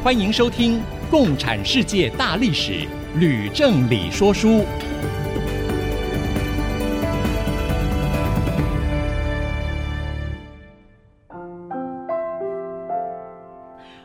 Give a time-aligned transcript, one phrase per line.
[0.00, 0.78] 欢迎收听
[1.10, 2.72] 《共产世界大历史》，
[3.18, 4.64] 吕正理说书。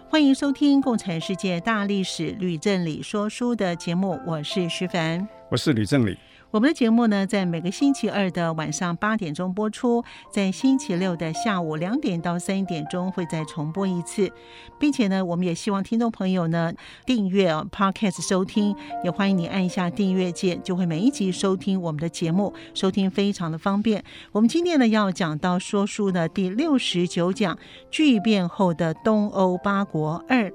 [0.10, 6.18] 欢迎收听《共产世界大历史》，吕正理说书的节目，我是徐凡，我是吕正理。
[6.54, 14.32] 我们的节目呢，在每个星期二的晚上八点钟播出，在星期六的下午两点到三点钟会再重播一次，
[14.78, 16.72] 并且呢，我们也希望听众朋友呢
[17.08, 24.04] 订阅 Podcast 收听，也欢迎你按一下订阅键，就会每一集收听我们的节目，收听非常的方便。
[24.32, 27.58] 我们今天呢要讲到说书的第六十九讲，
[27.90, 30.54] 巨变后的东欧八国二。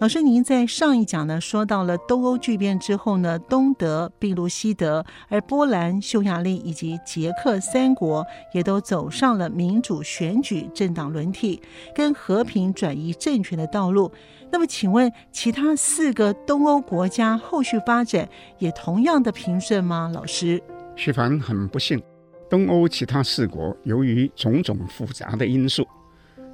[0.00, 11.60] 老师，您在上一讲呢说到了东欧巨变之后呢，东德并入西德，而波兰、匈牙利以及捷克三国也都走上了民主选举、政党轮替
[11.94, 14.10] 跟和平转移政权的道路。
[14.50, 18.26] 那么，请问其他四个东欧国家后续发展
[18.58, 20.10] 也同样的平顺吗？
[20.14, 20.62] 老师，
[20.96, 22.02] 徐凡很不幸，
[22.48, 25.86] 东欧其他四国由于种种复杂的因素，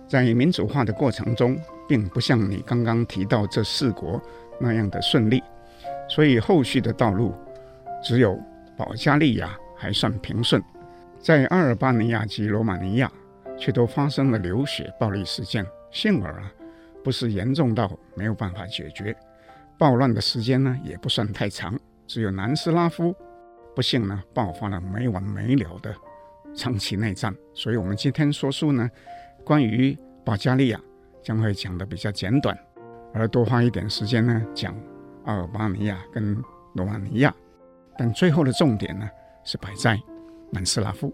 [0.09, 1.57] 在民主化的过程中，
[1.89, 4.21] 并不像你刚刚提到这四国
[4.61, 5.43] 那样的顺利，
[6.09, 7.35] 所以后续的道路
[8.03, 8.39] 只有。
[8.79, 10.63] 保加利亚还算平顺，
[11.19, 13.11] 在阿尔巴尼亚及罗马尼亚
[13.57, 15.65] 却都发生了流血暴力事件。
[15.91, 16.53] 幸而啊，
[17.03, 19.17] 不是严重到没有办法解决。
[19.79, 21.75] 暴乱的时间呢也不算太长，
[22.07, 23.17] 只有南斯拉夫
[23.75, 25.95] 不幸呢爆发了没完没了的
[26.55, 27.35] 长期内战。
[27.55, 28.91] 所以，我们今天说书呢，
[29.43, 30.79] 关于保加利亚
[31.27, 32.57] 将会讲的比较简短，
[33.13, 34.73] 而多花一点时间呢讲
[35.25, 36.41] 阿尔巴尼亚跟
[36.73, 37.35] 罗马尼亚。
[37.99, 39.09] 但最后的重点呢，
[39.43, 40.01] 是摆在
[40.53, 41.13] 南斯拉夫。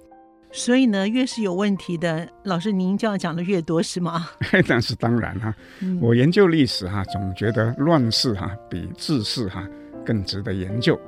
[0.51, 4.29] 所以呢，越是有问题的老师，您就要讲的越多，是吗？
[4.69, 5.57] 那是当然哈、啊。
[5.99, 9.67] 我研究历史哈、啊，总觉得乱世哈、啊、比治世哈
[10.05, 11.01] 更值得研究，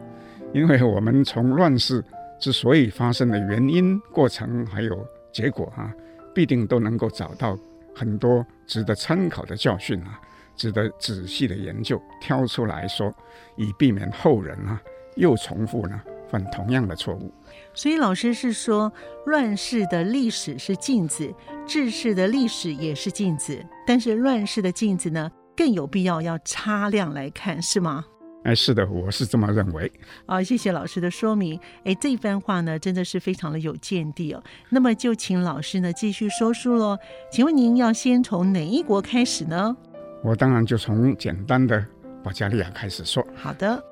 [0.54, 2.03] 因为我们从乱世
[2.41, 5.94] 之所以发生的原因、过程还有结果哈、啊，
[6.34, 7.54] 必定都能够找到
[7.94, 10.21] 很多值得参考的教训啊，
[10.56, 13.15] 值得仔细的研究，挑出来说，
[13.56, 14.81] 以避免后人啊。
[15.16, 17.32] 又重复呢，犯同样的错误。
[17.72, 18.93] 所以老师是说，
[19.27, 21.32] 乱世的历史是镜子，
[21.65, 23.65] 治世的历史也是镜子。
[23.87, 28.05] 但是乱世的镜子呢，更有必要要擦亮来看，是吗？
[28.44, 29.91] 哎，是的，我是这么认为。
[30.27, 31.59] 啊，谢谢老师的说明。
[31.84, 34.43] 哎，这番话呢，真的是非常的有见地哦。
[34.69, 36.99] 那么就请老师呢继续说书喽。
[37.32, 39.75] 请问您要先从哪一国开始呢？
[40.22, 41.82] 我当然就从简单的
[42.22, 43.27] 保加利亚开始说。
[43.34, 43.82] 好的。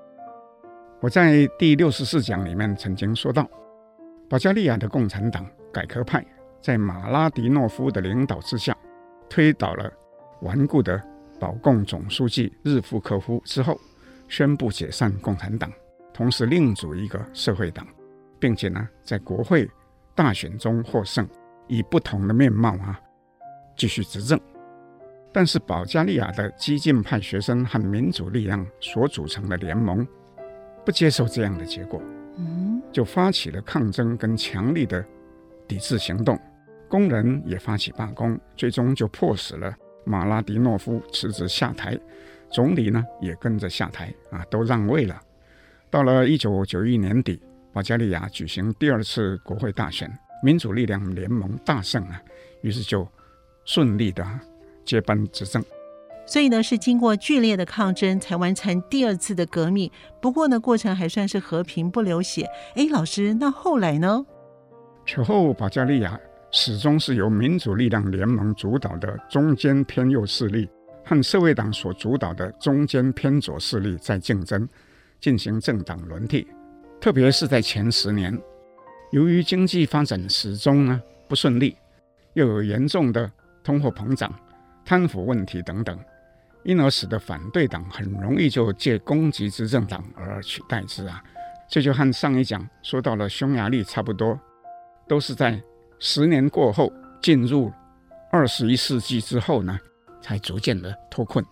[1.01, 3.49] 我在第六十四讲里面曾经说到，
[4.29, 6.23] 保加利亚的共产党改革派
[6.61, 8.77] 在马拉迪诺夫的领导之下，
[9.31, 9.91] 推倒了
[10.43, 11.03] 顽固的
[11.41, 13.81] 保共总书记日夫科夫之后，
[14.33, 15.71] 宣布解散共产党，
[16.11, 17.87] 同时另组一个社会党，
[18.41, 19.71] 并且呢，在国会
[20.15, 21.29] 大选中获胜，
[21.69, 22.99] 以不同的面貌啊
[23.77, 24.41] 继续执政。
[25.35, 30.07] 但是保加利亚的激进派学生和民主力量所组成的联盟。
[30.83, 32.01] 不接受这样的结果，
[32.91, 35.05] 就发起了抗争跟强力的
[35.69, 36.41] 抵制行动，
[36.89, 39.77] 工人也发起罢工，最终就迫使了
[40.07, 41.99] 马拉迪诺夫辞职下台，
[42.53, 45.21] 总理呢也跟着下台啊，都让位了。
[45.91, 47.41] 到了一九九一年底，
[47.73, 50.11] 保加利亚举行第二次国会大选，
[50.43, 52.21] 民主力量联盟大胜啊，
[52.61, 53.07] 于是就
[53.65, 54.27] 顺利的
[54.85, 55.63] 接班执政。
[56.25, 59.91] 所以呢，是经过剧烈的抗争才完成第二次的革命。
[60.21, 62.49] 不过呢，过程还算是和平，不流血。
[62.77, 64.25] 哎，老师，那后来呢？
[65.05, 66.19] 此后，保加利亚
[66.53, 70.71] 始终是由民主力量联盟主导的中间偏右势力
[71.05, 74.69] 和社会党所主导的中间偏左势力在竞争，
[75.21, 76.47] 进行政党轮替。
[77.01, 78.37] 特别是在前十年，
[79.11, 81.77] 由于经济发展始终呢不顺利，
[82.35, 83.31] 又有严重的
[83.65, 84.33] 通货膨胀、
[84.85, 85.99] 贪腐问题等等。
[86.65, 91.21] 因而使得反对党很容易就借攻击执政党而取代之啊，
[91.69, 94.39] 这就和上一讲说到了匈牙利差不多，
[95.09, 95.61] 都是在
[95.99, 97.73] 十年过后进入
[98.31, 99.77] 二十一世纪之后呢，
[100.23, 101.45] 才逐渐的脱困。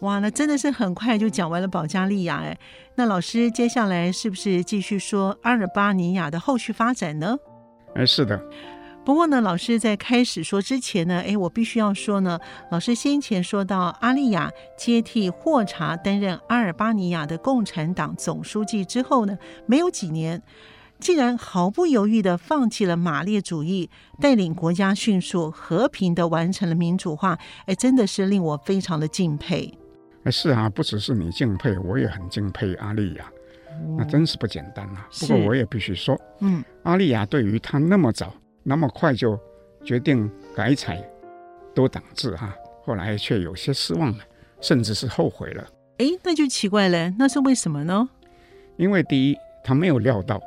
[0.00, 2.58] 哇，那真的是很快就讲完了保加利亚哎。
[2.96, 7.36] 那老师接下来是不是继续说阿尔巴尼亚的后续发展呢？
[7.94, 8.42] 哎，是的。
[9.04, 12.38] 不过呢，老师在开始说之前呢，哎，我必须要说呢，
[12.70, 20.40] 老师先前说到阿利亚接替霍查担任阿尔巴尼亚的共产党总书记之后呢，没有几年，
[21.02, 23.90] 竟然毫不犹豫地放弃了马列主义，
[24.20, 29.76] 带领国家迅速和平地完成了民主化，哎，真的是令我非常的敬佩。
[30.22, 33.28] 哎，是啊，不只是你敬佩，我也很敬佩阿丽亚，
[33.98, 35.08] 那真是不简单啊。
[35.18, 38.32] 不过我也必须说，嗯，阿丽亚对于他那么早。
[38.64, 39.36] 那么快就
[39.84, 41.04] 决定改采
[41.74, 44.18] 多党制哈，后来却有些失望了，
[44.60, 45.66] 甚至是后悔了。
[45.98, 48.08] 哎，那就奇怪了，那是为什么呢？
[48.76, 50.40] 因为第一，他没有料到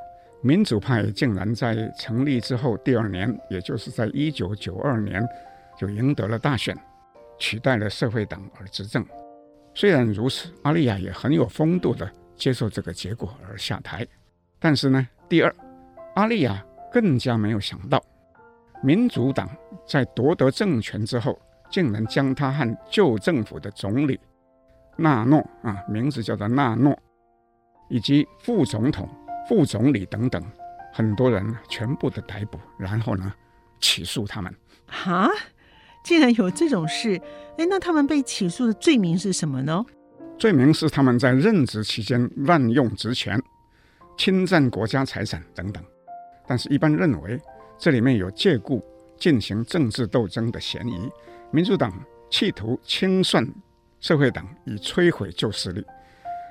[0.46, 5.28] 民主派竟然在成立之后第二年，也就是在一九九二年
[5.76, 6.78] 就赢得了大选，
[7.40, 9.04] 取代了社会党而执政。
[9.74, 14.06] 虽然如此，阿利亚也很有风度地接受这个结果而下台。
[14.60, 15.52] 但是呢，第二，
[16.14, 16.64] 阿利亚。
[16.94, 18.02] 更加没有想到，
[18.82, 19.50] 民主党
[19.86, 21.38] 在夺得政权之后，
[21.70, 24.18] 竟然将他和旧政府的总理
[24.96, 26.98] 纳诺啊，名字叫做纳诺，
[27.90, 29.10] 以及副总统、
[29.48, 30.44] 副总理等等
[30.94, 33.34] 很多人全部的逮捕，然后呢，
[33.80, 34.54] 起诉他们。
[34.88, 35.30] 哈，
[36.04, 37.22] 竟然有这种事！
[37.58, 39.86] 哎，那他们被起诉的罪名是什么呢？
[40.38, 43.42] 罪名是他们在任职期间滥用职权、
[44.18, 45.84] 侵占国家财产等等。
[46.48, 47.40] 但是，一般认为
[47.78, 48.84] 这里面有借故
[49.18, 51.10] 进行政治斗争的嫌疑。
[51.52, 51.94] 民主党
[52.30, 53.48] 企图清算
[54.00, 55.86] 社会党，以摧毁旧势力。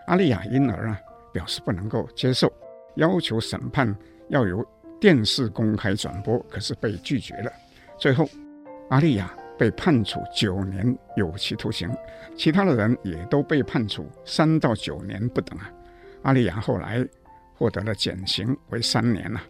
[0.06, 0.98] 阿利亚因而啊
[1.32, 2.52] 表示不能够接受，
[2.96, 3.94] 要求审判
[4.28, 4.64] 要由
[5.00, 7.52] 电视公开转播，可是被拒绝了。
[7.98, 8.28] 最后，
[8.90, 11.90] 阿利亚被判处九年有期徒刑，
[12.36, 15.70] 其他的人也都被判处三到九年不等啊。
[16.22, 17.06] 阿利亚后来
[17.56, 19.40] 获得了减刑为三年呐、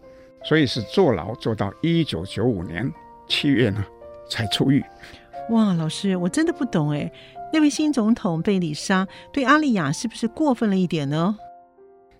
[0.45, 2.91] 所以是坐牢坐到一九九五年
[3.29, 3.85] 七月呢，
[4.29, 4.85] 才出狱。
[5.51, 7.11] 哇，老师，我真的不懂哎，
[7.53, 11.39] 那位新总统贝里莎对阿利亚是不是过分了一点呢？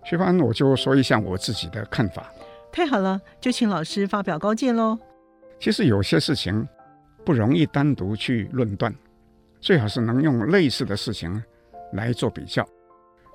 [0.05, 2.31] 徐帆，我就说一下我自己的看法。
[2.71, 4.97] 太好了，就请老师发表高见喽。
[5.59, 6.67] 其实有些事情
[7.25, 8.93] 不容易单独去论断，
[9.59, 11.41] 最好是能用类似的事情
[11.93, 12.63] 来做比较。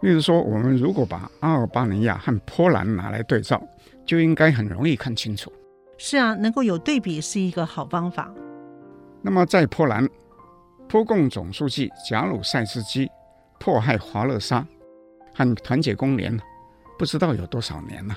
[0.02, 3.60] 例如说，我们如果把阿尔巴尼亚和波兰拿来对照，
[4.06, 5.52] 就应该很容易看清楚。
[5.98, 8.32] 是啊，能够有对比是一个好方法。
[9.20, 10.08] 那么在波兰，
[10.88, 13.10] 波共总书记贾鲁塞斯基
[13.58, 14.66] 迫害华勒沙
[15.34, 16.38] 和团结工联，
[17.00, 18.14] 不知道有多少年了。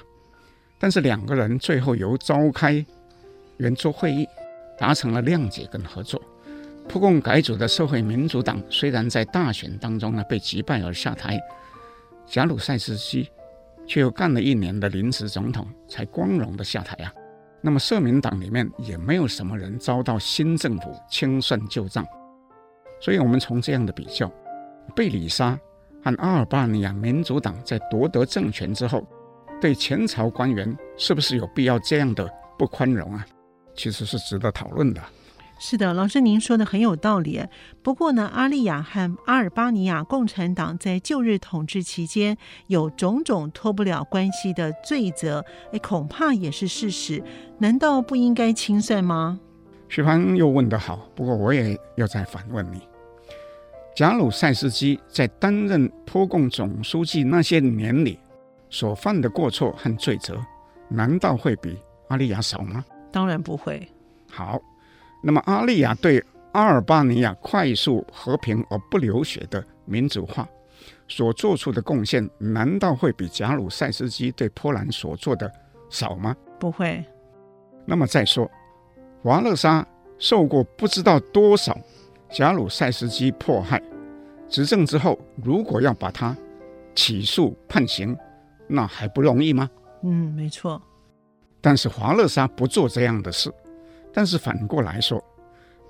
[0.78, 2.86] 但是两个人最后由召开
[3.56, 4.28] 圆桌会议，
[4.78, 6.22] 达成了谅解跟合作。
[6.90, 11.40] 波共改组的社会民主党虽然在大选当中呢被击败而下台。
[12.26, 13.32] 贾鲁塞斯基
[13.88, 17.14] 却又干了一年的临时总统，才光荣的下台啊。
[17.62, 22.06] 那么社民党里面也没有什么人遭到新政府清算旧账，
[23.00, 24.30] 所以我们从这样的比较，
[24.94, 25.58] 贝里莎
[26.04, 29.08] 和阿尔巴尼亚民主党在夺得政权之后，
[29.62, 33.26] 对前朝官员是不是有必要这样的不宽容啊？
[33.74, 35.02] 其实是值得讨论的。
[35.60, 37.42] 是的，老师您说的很有道理。
[37.82, 47.24] 不过呢，阿利亚和阿尔巴尼亚共产党在旧日统治期间有种种脱不了关系的罪责，哎，恐怕也是事实。
[47.60, 49.40] 难道不应该清算吗？
[49.88, 52.82] 徐帆又问得好，不过我也要再反问你：
[53.96, 58.20] 贾鲁塞斯基在担任波共总书记那些年里
[58.70, 60.36] 所犯的过错和罪责，
[60.90, 62.84] 难道会比阿利亚少吗？
[63.12, 63.88] 当然不会。
[64.32, 64.60] 好。
[65.26, 66.22] 那么，阿利亚对
[66.52, 70.46] 阿尔巴尼亚快速和平而不流血的民主化
[71.08, 75.50] 所做出的贡献，难道会比贾鲁塞斯基对波兰所做的
[75.90, 76.36] 少吗？
[76.60, 77.02] 不会。
[77.86, 78.50] 那么再说，
[79.22, 81.78] 华勒沙受过不知道多少
[82.34, 83.80] 贾鲁塞斯基迫害，
[84.50, 86.36] 执政之后，如果要把他
[86.96, 88.18] 起诉判刑，
[88.68, 89.70] 那还不容易吗？
[90.02, 90.82] 嗯，没错。
[91.62, 93.54] 但是华勒沙不做这样的事。
[94.12, 95.24] 但是反过来说，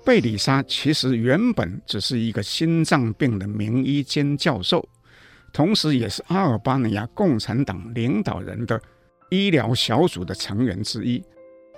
[0.04, 4.86] 贝里莎其实原本只是一个心脏病的名医兼教授，
[5.50, 8.78] 同时也是阿尔巴尼亚共产党领导人的
[9.30, 11.24] 医疗小组的成员之一，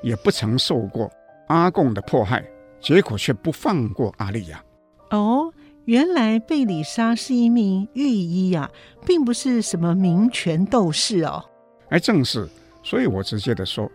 [0.02, 1.08] 也不曾受过
[1.46, 2.44] 阿贡的迫害，
[2.86, 4.62] 结果却不放过阿利亚。
[5.10, 5.52] 哦，
[5.86, 8.70] 原来贝里莎是一名御医呀，
[9.04, 11.44] 并不是什么民权斗士哦。
[11.88, 12.48] 哎，正是，
[12.84, 13.90] 所以我直接的说。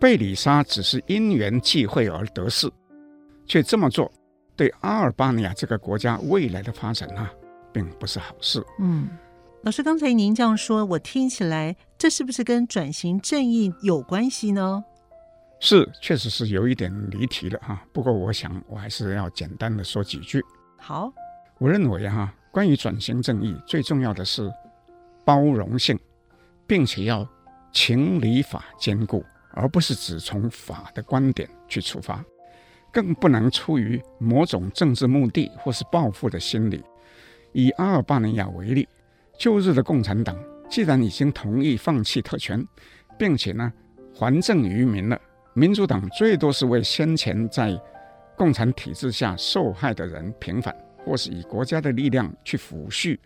[0.00, 2.68] 贝里莎只是因缘际会而得势，
[3.46, 4.10] 却这么做，
[4.56, 7.30] 对阿尔巴尼亚这个国家未来的发展啊，
[7.72, 8.60] 并不是好事。
[8.80, 9.08] 嗯，
[9.62, 14.82] 老师刚才您这样说，我听起来这是不是跟转型正义有关系呢？
[15.64, 17.80] 是，确实是有一点离题了哈。
[17.92, 20.42] 不过我想我还是要简单的说几句。
[20.76, 21.12] 好，
[21.58, 24.52] 我认为哈，关于转型正义最重要的是
[25.24, 25.96] 包容性，
[26.66, 27.24] 并且要
[27.72, 32.24] 情理法兼顾，而不是只从法的观点去出发，
[32.92, 36.82] 更不能出于某种政治目的或是报复的心理。
[37.52, 38.88] 以阿尔巴尼亚为例，
[39.38, 40.36] 旧日的共产党
[40.68, 42.66] 既然已经同意放弃特权，
[43.16, 43.72] 并且呢
[44.12, 45.16] 还政于民了。
[45.54, 47.78] 民主党最多是为先前在
[48.36, 53.18] 共产体制下受害的人平反，或是以国家的力量去抚恤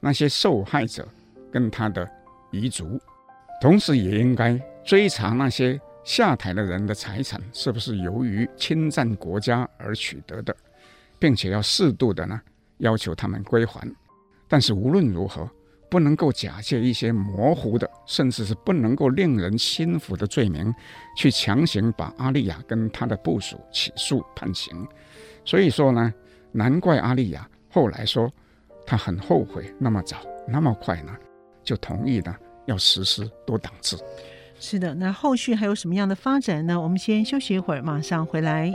[0.00, 1.06] 那些受害者
[1.52, 2.08] 跟他的
[2.50, 2.98] 遗族，
[3.60, 10.56] 同时也应该追查那些下台的人的财产是不是由于侵占国家而取得的，
[11.18, 12.40] 并且要适度的呢
[12.78, 13.86] 要求他们归还。
[14.48, 15.48] 但是无论如何，
[15.88, 20.74] 不能够假借一些模糊的，甚至是不能够令人信服的罪名，
[21.16, 24.86] 去强行把阿丽亚跟他的部属起诉判刑。
[25.44, 26.12] 所以说呢，
[26.52, 28.30] 难怪阿丽亚后来说
[28.86, 31.14] 他很后悔那么早那么快呢
[31.62, 32.34] 就同意呢
[32.66, 33.96] 要实施多党制。
[34.58, 36.80] 是的，那后续还有什么样的发展呢？
[36.80, 38.72] 我们先休息一会儿，马上回来。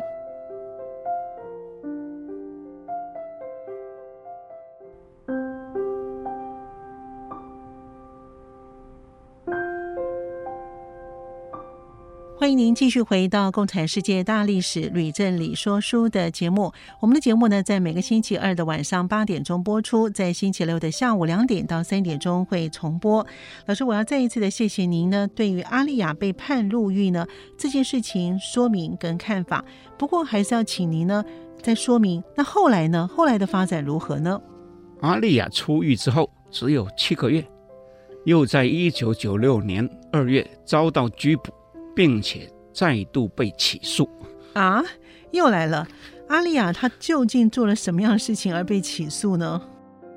[12.50, 16.74] 欢迎您继续回到《共产世界大历史吕正理说书》的节目。
[17.00, 23.24] 我们的节目呢，在每个星期二的晚上八点钟播出，在星期六的下午两点到三点钟会重播。
[23.68, 29.64] 老师，我要再一次的谢谢您呢，对于阿丽亚被判入狱呢这件事情说明跟看法。
[29.96, 31.24] 不过，还是要请您呢
[31.62, 33.08] 再说明，那后来呢？
[33.16, 34.42] 后来的发展如何呢？
[35.02, 37.46] 阿丽亚出狱之后只有七个月，
[38.26, 41.54] 又在一九九六年二月遭到拘捕。
[41.96, 44.10] 并且再度被起诉
[44.54, 44.84] 啊！
[45.32, 45.88] 又来了，
[46.28, 49.62] 阿丽亚她究竟做了什么样的事情而被起诉呢？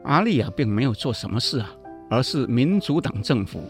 [0.04, 1.70] 阿丽亚并没有做什么事啊，
[2.08, 3.60] 而是民主党政府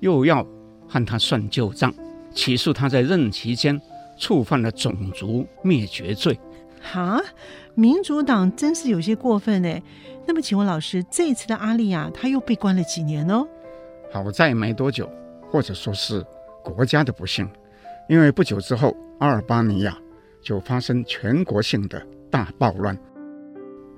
[0.00, 0.46] 又要
[0.88, 1.92] 和他算旧账，
[2.32, 3.80] 起诉他在任期间
[4.16, 6.38] 触犯了种族灭绝罪。
[6.80, 7.20] 哈，
[7.74, 9.80] 民主党真是有些过分呢。
[10.26, 13.44] 那么，请问老师，这次的阿丽亚她又被关了几年呢？
[14.12, 15.10] 好在没多久，
[15.50, 16.24] 或者说是。
[16.70, 17.48] 国家的不幸，
[18.08, 19.96] 因为不久之后，阿尔巴尼亚
[20.42, 22.98] 就发生全国性的大暴乱，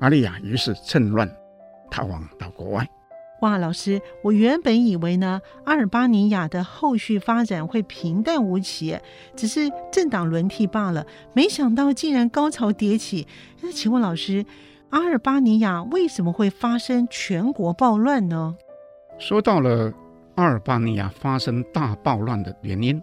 [0.01, 1.27] 阿丽亚于是趁乱
[1.91, 2.87] 逃亡到国外。
[3.41, 8.99] 哇，老师，我原本以为呢，阿尔巴尼亚的后续发展会平淡无奇，
[9.35, 13.27] 只是政党轮替罢了，没想到竟然高潮迭起。
[13.63, 14.45] 那请问老师，
[14.91, 18.57] 阿尔巴尼亚为什么会发生全国暴乱呢？
[19.19, 19.93] 说到了。
[20.39, 23.03] 阿尔巴尼亚发生大暴乱的原因，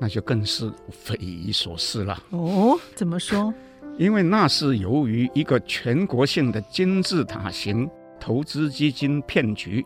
[0.00, 2.16] 那就更是匪夷所思了。
[2.30, 3.52] 哦，怎么说？
[3.98, 7.90] 因为那是由于一个全国性的金字塔型
[8.20, 9.84] 投资基金骗局，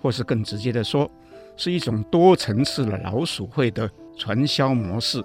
[0.00, 1.06] 或是更直接的说，
[1.54, 5.22] 是一种多层次的老鼠会的传销模式，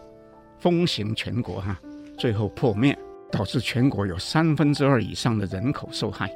[0.59, 1.79] 风行全国哈，
[2.17, 2.99] 最后破灭，
[3.31, 6.29] 导致全国有三分之二以上的人口受害，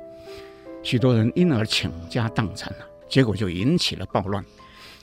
[0.81, 2.94] 许多人因而倾家荡产了。
[3.09, 4.43] 结果就引起了暴乱。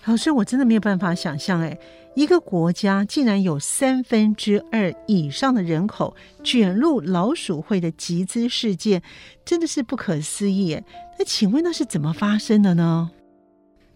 [0.05, 1.79] 老师，我真的没有办法想象，哎，
[2.17, 9.01] 一个国家竟然有三分之二以上的人口卷入老鼠会的集资事件，
[9.45, 10.83] 真的是不可思议。
[11.17, 13.13] 那请问那是怎么发生的呢？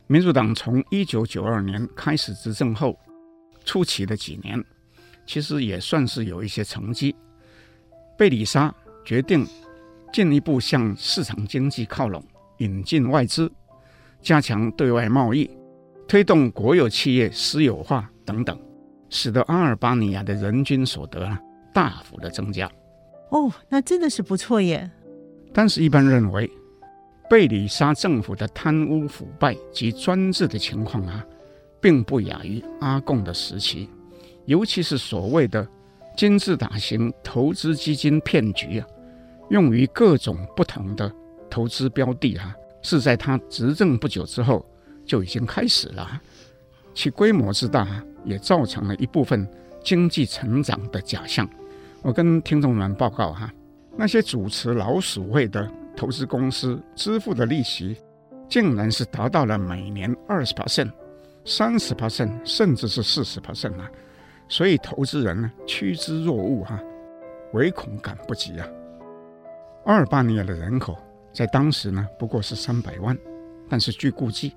[0.07, 2.97] 民主党从一九九二年开始执政后，
[3.65, 4.65] 初期的几年，
[5.27, 7.17] 其实也算是有一些成绩。
[8.17, 8.73] 贝里莎
[9.05, 9.45] 决定
[10.13, 12.25] 进一步向市场经济靠拢，
[12.59, 13.51] 引进外资。
[14.26, 15.49] 加强对外贸易，
[16.09, 18.59] 推动国有企业私有化等等，
[19.09, 21.40] 使得阿尔巴尼亚的人均所得啊
[21.73, 22.68] 大幅的增加。
[23.30, 24.90] 哦，那真的是不错耶。
[25.52, 26.50] 但是，一般认为，
[27.30, 31.25] 贝里沙政府的贪污腐败及专制的情况啊，
[31.80, 33.88] 并不亚于阿贡的时期，
[34.47, 35.64] 尤其是所谓的
[36.16, 38.87] 金字塔型投资基金骗局啊，
[39.50, 41.14] 用于各种不同的
[41.49, 42.52] 投资标的啊。
[42.87, 44.64] 是在他执政不久之后
[45.05, 46.23] 就已经开始了，
[46.95, 47.85] 其规模之大
[48.25, 49.45] 也造成了一部分
[49.83, 51.49] 经济成长的假象。
[52.00, 53.52] 我跟听众们报告哈，
[53.97, 57.97] 那些主持老鼠会的投资公司支付的利息，
[58.49, 60.93] 竟然是达到了每年二十 percent、
[61.45, 63.90] 三十帕渗甚至是四十帕渗啊！
[64.49, 66.81] 所以投资人呢趋之若鹜哈，
[67.52, 68.69] 唯恐赶不及啊！
[69.87, 70.97] 阿尔巴尼亚的人口。
[71.37, 73.14] 在当时呢不过是三百万，
[73.69, 74.57] 但是据估计，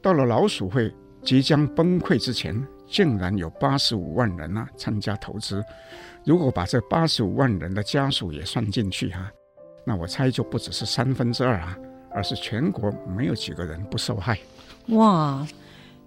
[0.00, 5.60] 到了老鼠会即将崩溃之前，竟然有八十五万人啊参加投资。
[6.24, 9.28] 如果把这八十五万人的家属也算进去哈、
[9.84, 11.76] 那我猜就不只是三分之二啊，
[12.12, 14.38] 而是全国没有几个人不受害。
[14.90, 15.44] 哇，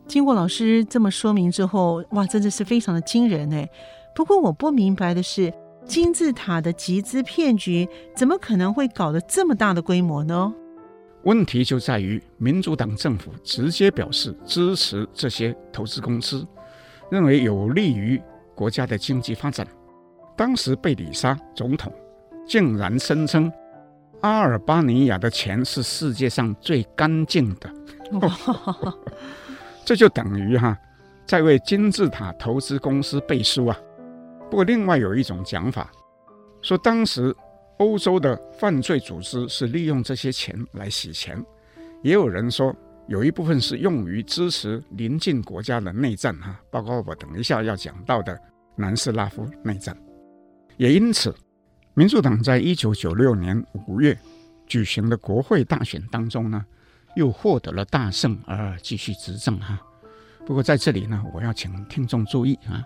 [0.07, 3.69] 经过老师这么说明之后，哇，真的是非常的惊人哎。
[4.15, 5.53] 不过我不明白的是，
[5.87, 10.53] 金字塔的集资骗局怎么可能会搞得这么大的规模呢？
[11.23, 16.45] 问题就在于民主党政府直接表示支持这些投资公司，
[17.09, 18.21] 认为有利于
[18.53, 19.65] 国家的经济发展。
[20.35, 21.91] 当时贝里莎总统
[22.45, 23.51] 竟然声称
[24.21, 27.69] 阿尔巴尼亚的钱是世界上最干净的，
[29.85, 30.77] 这就等于哈
[31.25, 33.77] 在为金字塔投资公司背书啊。
[34.55, 35.91] 不过，另外有一种讲法，
[36.61, 37.35] 说当时
[37.77, 41.45] 欧洲的犯罪组织是利用这些钱来洗钱，
[42.01, 42.73] 也有人说
[43.09, 48.39] 有一部分是用于支持邻近国家的内战，哈，包括我等一下要讲到的
[48.77, 49.93] 南斯拉夫内战。
[50.77, 51.35] 也因此，
[51.93, 54.17] 民主党在一九九六年五月
[54.65, 56.65] 举行的国会大选当中呢，
[57.17, 59.77] 又获得了大胜而继续执政，哈。
[60.45, 62.81] 不过在这里呢，我要请听众注意啊。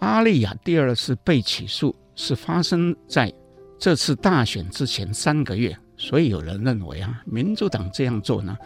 [0.00, 3.32] 阿丽亚第二次被起诉是发生在
[3.78, 8.56] 这次大选之前三个月，所以有人认为啊，民主党这样做呢，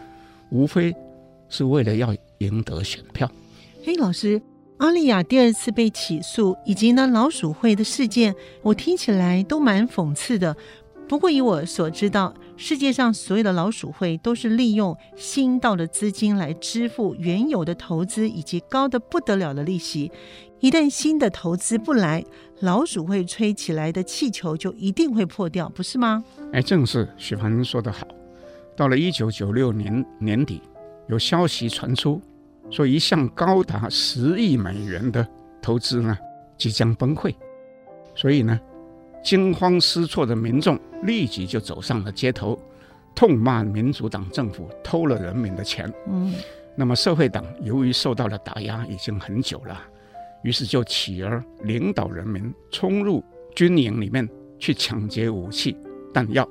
[0.49, 0.95] 无非
[1.49, 3.29] 是为了要赢得选票。
[3.83, 4.41] 嘿，老师，
[4.77, 10.55] 阿丽亚第二次被起诉以及呢老鼠会的事件，我听起来都蛮讽刺的。
[11.07, 20.11] 不过以我所知道，世界上所有的老鼠会都是利用新到的资金来支付原有的投资以及高得不得了的利息。
[20.65, 22.25] 一旦新的投资不来，
[22.61, 26.23] 老鼠会吹起来的气球就一定会破掉，不是吗？
[26.51, 28.07] 哎，正是许凡说得好。
[28.75, 30.63] 到了一九九六年年底，
[31.07, 32.19] 有消息传出，
[32.71, 35.27] 说一项高达十亿美元的
[35.61, 36.17] 投资呢
[36.57, 37.31] 即将崩溃，
[38.15, 38.59] 所以呢，
[39.23, 42.59] 惊慌失措的民众立即就走上了街头，
[43.13, 45.93] 痛骂民主党政府偷了人民的钱。
[46.07, 46.33] 嗯，
[46.75, 49.79] 那么社会党由于受到了打压已经很久了。
[50.45, 53.23] 于是就起而领导人民冲入
[53.55, 54.29] 军营里面
[54.59, 55.75] 去抢劫武器
[56.13, 56.47] 弹药，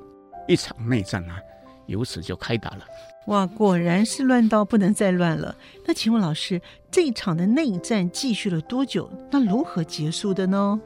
[0.49, 1.39] 一场内战啊，
[1.85, 2.79] 由此就开打了。
[3.27, 5.55] 哇，果然是乱到不能再乱了。
[5.85, 9.09] 那请问老师，这一场的内战继续了多久？
[9.31, 10.77] 那如何结束的呢？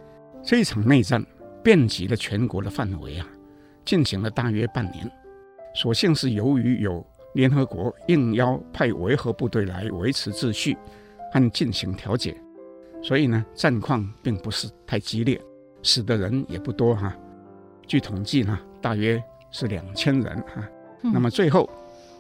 [0.43, 1.26] 这一场内战
[1.63, 3.28] 遍及了全国的范围啊，
[3.84, 5.12] 进行了大约半年。
[5.74, 10.78] 所幸是由于有联合国应邀派维和部队来维持秩序
[11.34, 12.39] 和进行调解。
[13.02, 15.40] 所以呢，战况并不是太激烈，
[15.84, 17.18] 死的人也不多哈、啊。
[17.88, 20.70] 据统计呢，大约是两千人哈、啊。
[21.04, 21.70] 嗯、那么最后，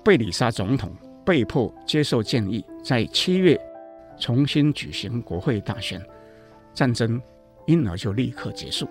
[0.03, 0.91] 贝里沙总统
[1.25, 3.59] 被迫接受建议，在七月
[4.17, 6.01] 重新举行国会大选，
[6.73, 7.21] 战争
[7.67, 8.87] 因而就立刻结束。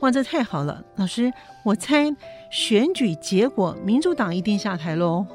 [0.00, 1.32] 哇，这太好了，老师，
[1.64, 2.14] 我猜
[2.50, 5.26] 选举结果民主党一定下台喽。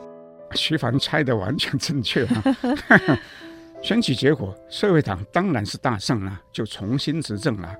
[0.53, 2.43] 徐凡猜的完全正确啊。
[3.81, 7.73] 选举结果，社会党当然是大胜了，就重新执政了。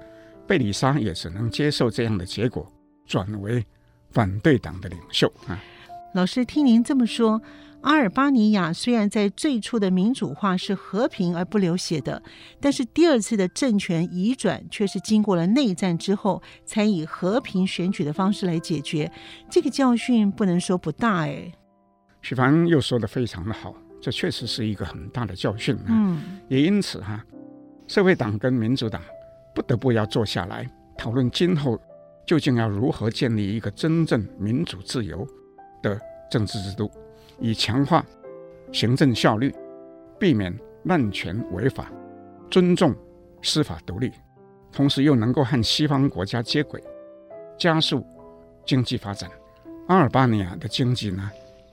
[0.48, 2.66] 贝里莎也只能接受这样的结果，
[3.06, 3.66] 转为
[4.12, 5.62] 反对党的领袖啊。
[6.14, 7.42] 老师，听您这么说，
[7.82, 12.24] 阿尔巴尼亚虽然在最初的民主化是和平而不流血的，
[12.62, 19.12] 但是第二次的政权移转却是经过了内战之后，才以和平选举的方式来解决。
[19.50, 21.52] 这个教训不能说不大哎。
[22.22, 23.76] 许凡又说的非常的好。
[24.00, 25.86] 这确实是一个很大的教训啊！
[25.90, 27.26] 嗯，也因此哈，
[27.88, 29.02] 社会党跟民主党
[29.56, 31.80] 不得不要坐下来讨论今后
[32.26, 35.28] 究竟要如何建立一个真正民主自由
[35.82, 36.92] 的政治制度，
[37.40, 38.06] 以强化
[38.72, 39.54] 行政效率，
[40.20, 41.92] 避免滥权违法，
[42.52, 42.96] 尊重
[43.42, 44.12] 司法独立，
[44.72, 46.82] 同时又能够和西方国家接轨，
[47.58, 48.06] 加速
[48.66, 49.30] 经济发展。
[49.88, 51.32] 阿尔巴尼亚的经济呢，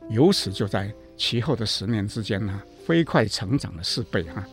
[0.09, 0.93] 由此就在。
[1.17, 4.45] 其后的十年之间呢，飞快成长了四倍哈。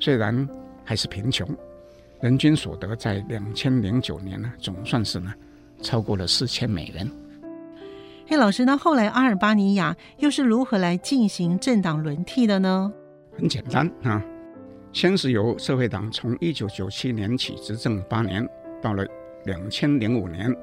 [0.00, 0.48] 虽然
[0.84, 1.48] 还是贫穷，
[2.20, 5.34] 人均所得在两千零九年呢，总算是呢
[5.82, 7.10] 超过了四千美元。
[8.26, 12.92] 嘿，老师，那后来阿尔巴尼亚又是如何来进行政党轮替的呢？
[13.36, 14.22] 很简单啊，
[14.92, 18.46] 先是由社会党从一九九七年起执政八年，
[18.82, 19.04] 到了
[19.44, 20.54] 两千零五年，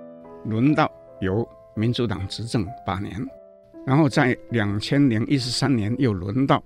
[0.46, 3.14] 轮到由民主党执政八年。
[3.86, 6.64] 然后在两千零一十三年又轮到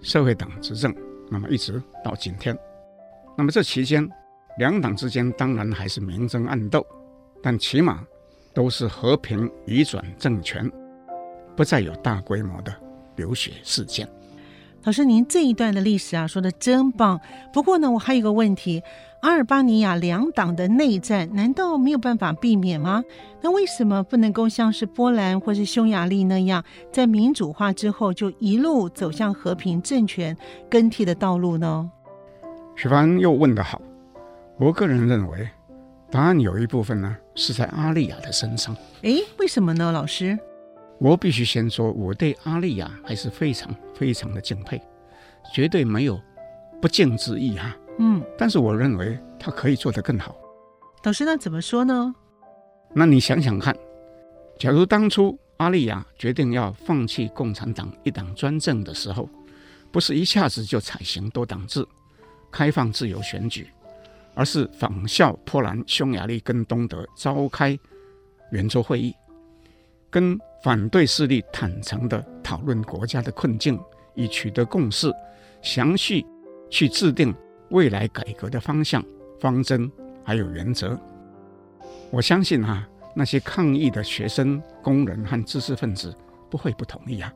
[0.00, 0.94] 社会党执政，
[1.30, 2.56] 那么一直到今天。
[3.36, 4.08] 那么这期间，
[4.58, 6.86] 两党之间当然还是明争暗斗，
[7.42, 8.04] 但起码
[8.52, 10.70] 都是和平移转政权，
[11.56, 12.72] 不再有大规模的
[13.16, 14.06] 流血事件。
[14.84, 17.18] 老师，您这一段的历史啊，说的真棒。
[17.54, 18.82] 不过呢，我还有一个问题：
[19.24, 23.02] 阿尔巴尼亚两党的内战，难道没有办法避免吗？
[23.40, 30.36] 那为什么不能够像是波兰或是匈牙利那样，在民主化之后就一路走向和平政权
[30.68, 31.90] 更替的道路呢？
[32.76, 33.80] 许凡又问得好，
[34.58, 35.48] 我个人认为。
[36.10, 38.76] 答案有一部分呢是在阿丽亚的身上。
[39.02, 40.38] 诶，为什么呢，老师？
[40.98, 44.78] 我必须先说，我对阿丽亚还是非常非常的敬佩，
[45.54, 46.20] 绝对没有
[46.78, 47.74] 不敬之意哈。
[47.98, 50.34] 嗯，但是我认为他可以做得更好。
[51.04, 52.14] 老师，那怎么说呢？
[52.92, 53.76] 那你想想看，
[54.58, 59.28] 假如当初阿丽亚决定要放弃共产党一党专政的时候，
[59.92, 61.86] 不是一下子就采行多党制、
[62.50, 63.68] 开放自由选举。
[64.36, 67.78] 而是仿效波兰、匈牙利跟东德召开
[68.50, 69.14] 圆桌会议，
[70.10, 73.78] 跟反对势力坦诚地讨论国家的困境，
[74.16, 75.08] 以取得共识，
[75.62, 76.26] 详细
[76.68, 77.32] 去制定
[77.74, 79.04] 未来改革的方向、
[79.38, 79.90] 方针
[80.24, 80.98] 还有原则。
[82.10, 86.14] 我相信啊，那些抗议的学生、工人和知识分子
[86.48, 87.30] 不会不同意啊。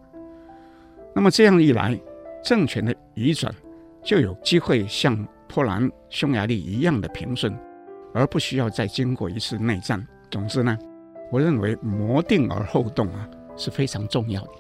[1.14, 2.00] 那么这样一来，
[2.42, 3.52] 政权的移转
[4.02, 5.28] 就有机会像。
[5.50, 7.58] 波兰、匈牙利一样的平顺，
[8.12, 10.06] 而不需要再经过一次内战。
[10.30, 10.78] 总之呢，
[11.32, 14.50] 我认为谋定而后动啊是非常重要的。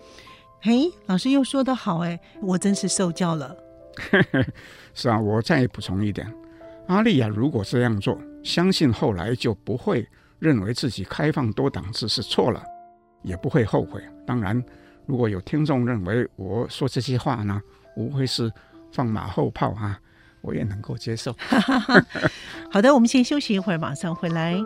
[0.62, 3.54] 嘿，老师又说得好哎，我真是受教了。
[4.94, 6.32] 是啊，我再补充一点，
[6.86, 10.08] 阿丽亚如果这样做，相信后来就不会
[10.38, 12.62] 认为自己开放多党制是错了，
[13.22, 14.02] 也不会后悔。
[14.26, 14.62] 当然，
[15.06, 17.60] 如果有听众认为我说这些话呢，
[17.96, 18.50] 无非是
[18.92, 19.98] 放马后炮啊。
[20.40, 21.34] 我也能够接受。
[22.70, 24.56] 好的，我们先休息一会儿，马上回来。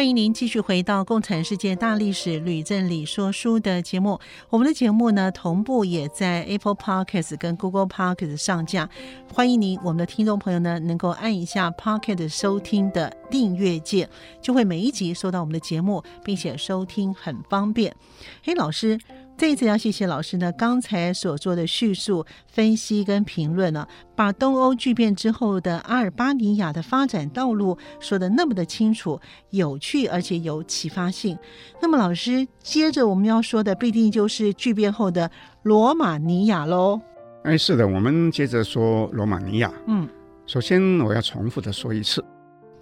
[0.00, 4.18] 欢迎您继续回到《共产世界大历史吕正理说书》的节目。
[4.48, 8.88] 我们的节目呢，同步也在 Apple Podcast 跟 Google Podcast 上架。
[9.30, 14.08] 欢迎您，我们的听众朋友呢，能够按一下 Pocket 收听的订阅键，
[14.40, 17.94] 就会每一集收到我们的节目，并且收听很方便。
[18.42, 18.98] 嘿，老师。
[19.40, 31.38] 这一次要谢谢老师呢，刚才所做的叙述、分析跟评论呢，把东欧巨变之后的阿尔巴尼亚的发展道路说的那么的清楚、有趣，而且有启发性。
[31.80, 35.30] 那么，老师接着我们要说的，必定就是巨变后的
[35.62, 37.00] 罗马尼亚喽。
[37.44, 39.72] 哎，是的，我们接着说罗马尼亚。
[39.86, 40.06] 嗯，
[40.44, 42.22] 首先我要重复的说一次，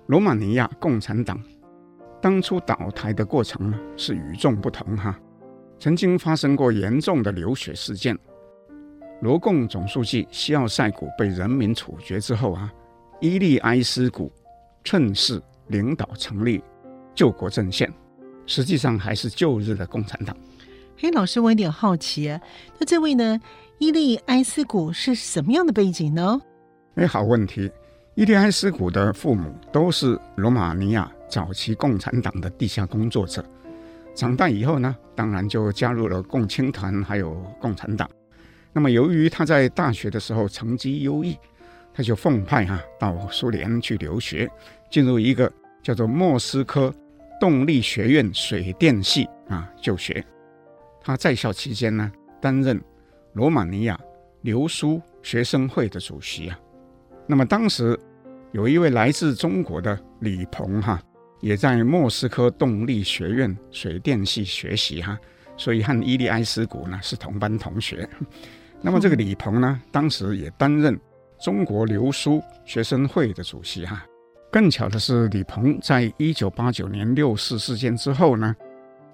[0.06, 1.40] 罗马尼亚共产党
[2.20, 5.16] 当初倒台的过程呢，是与众不同哈。
[5.78, 8.18] 曾经发生过严重的流血事件。
[9.20, 12.72] 罗共总书记西奥塞古被人民处决之后啊，
[13.20, 14.32] 伊利埃斯古
[14.84, 16.62] 趁势领导成立
[17.14, 17.92] 救国阵线，
[18.46, 20.36] 实际上还是旧日的共产党。
[20.96, 22.40] 嘿，老师，我有点好奇，啊
[22.78, 23.40] 那这位呢，
[23.78, 26.40] 伊利埃斯古是什么样的背景呢？
[26.94, 27.70] 哎，好问题。
[28.16, 33.44] 伊利埃斯古的父母都是罗马尼亚早期共产党的地下工作者。
[34.18, 38.10] 长大以后呢，当然就加入了共青团，还有共产党。
[38.72, 41.38] 那么，由于他在大学的时候成绩优异，
[41.94, 44.50] 他就奉派哈、啊、到苏联去留学，
[44.90, 45.48] 进入一个
[45.84, 46.92] 叫做莫斯科
[47.40, 50.24] 动力学院水电系啊就学。
[51.00, 52.82] 他在校期间呢，担任
[53.34, 53.96] 罗马尼亚
[54.40, 56.58] 留苏学生会的主席啊。
[57.28, 57.96] 那么当时
[58.50, 61.00] 有一位来自中国的李鹏哈。
[61.40, 65.18] 也在莫斯科动力学院水电系学习哈，
[65.56, 68.08] 所以和伊利埃斯古呢是同班同学。
[68.80, 70.98] 那么这个李鹏呢，当时也担任
[71.40, 74.04] 中国留苏学生会的主席哈。
[74.50, 78.56] 更巧的是，李鹏在一九八九年六四事件之后呢，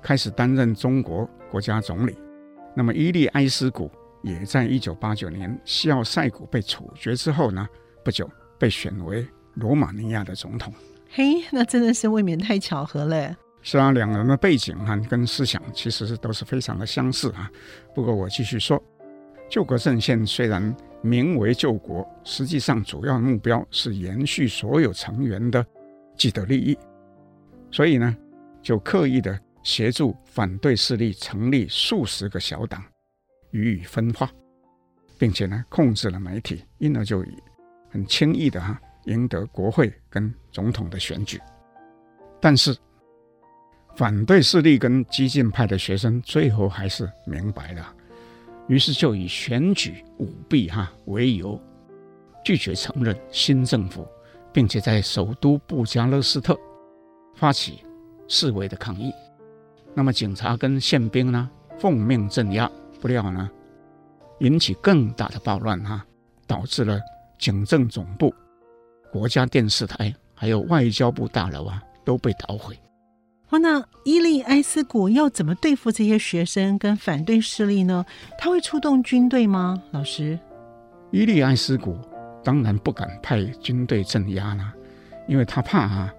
[0.03, 2.17] 开始担任中国国家总理。
[2.75, 3.91] 那么伊利埃斯古
[4.23, 7.67] 也在一九八九年西奥塞古被处决之后呢，
[8.05, 10.73] 不久被选为罗马尼亚的总统。
[11.17, 13.37] 嘿，那真的是未免太巧合了。
[13.63, 17.49] 是啊，两人的背景哈跟思想其实是都是非常的相似啊。
[17.95, 18.83] 不过我继续说，
[19.49, 25.65] 救国阵线虽然名为救国，实际上主要目标是延续所有成员的
[26.17, 26.77] 既得利益，
[27.71, 28.17] 所以呢，
[28.61, 32.83] 就刻意的协助反对势力成立数十个小党，
[33.53, 34.29] 予以分化，
[35.17, 37.25] 并且呢控制了媒体，因而就
[37.89, 38.81] 很轻易的哈。
[39.07, 41.41] 赢得国会跟总统的选举，
[42.41, 42.77] 但是
[43.97, 47.95] 反对势力跟激进派的学生最后还是明白了，
[48.67, 51.61] 于是就以选举舞弊哈为由，
[52.45, 54.07] 拒绝承认新政府，
[54.53, 56.59] 并且在首都布加勒斯特
[57.35, 57.85] 发起
[58.27, 59.13] 示威的抗议。
[59.95, 62.69] 那么警察跟宪兵呢，奉命镇压，
[63.01, 63.49] 不料呢，
[64.41, 66.05] 引起更大的暴乱哈，
[66.47, 66.99] 导致了
[67.39, 68.35] 警政总部、
[69.15, 72.77] 国家电视台还有外交部大楼啊都被捣毁。
[73.51, 78.05] 哦，那伊利埃斯谷要怎么对付这些学生跟反对势力呢？
[78.37, 79.81] 他会出动军队吗？
[79.93, 80.37] 老师，
[81.13, 81.97] 伊利埃斯谷
[82.43, 84.75] 当然不敢派军队镇压了，
[85.29, 86.13] 因为他怕啊，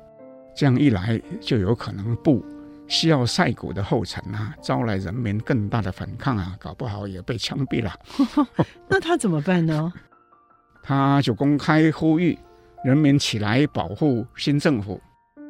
[0.56, 2.42] 这样一来就有可能步
[2.88, 7.94] 西奥塞谷的后尘啊，招来人民更大的反抗啊，搞不好也被枪毙了。
[8.88, 9.92] 那他怎么办呢？
[10.82, 12.40] 他就公开呼吁
[12.86, 15.02] 人民起来保护新政府，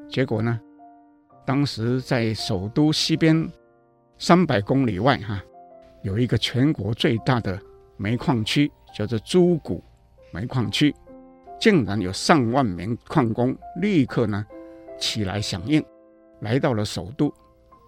[0.08, 0.58] 结果呢？
[1.46, 3.46] 当时在首都西边
[4.18, 5.44] 三百公里外，哈，
[6.02, 7.60] 有一个全国最大的
[7.98, 9.84] 煤矿区，叫做朱古
[10.32, 10.96] 煤矿区，
[11.60, 14.46] 竟然有上万名矿工立刻呢
[14.98, 15.84] 起来响应，
[16.40, 17.30] 来到了首都，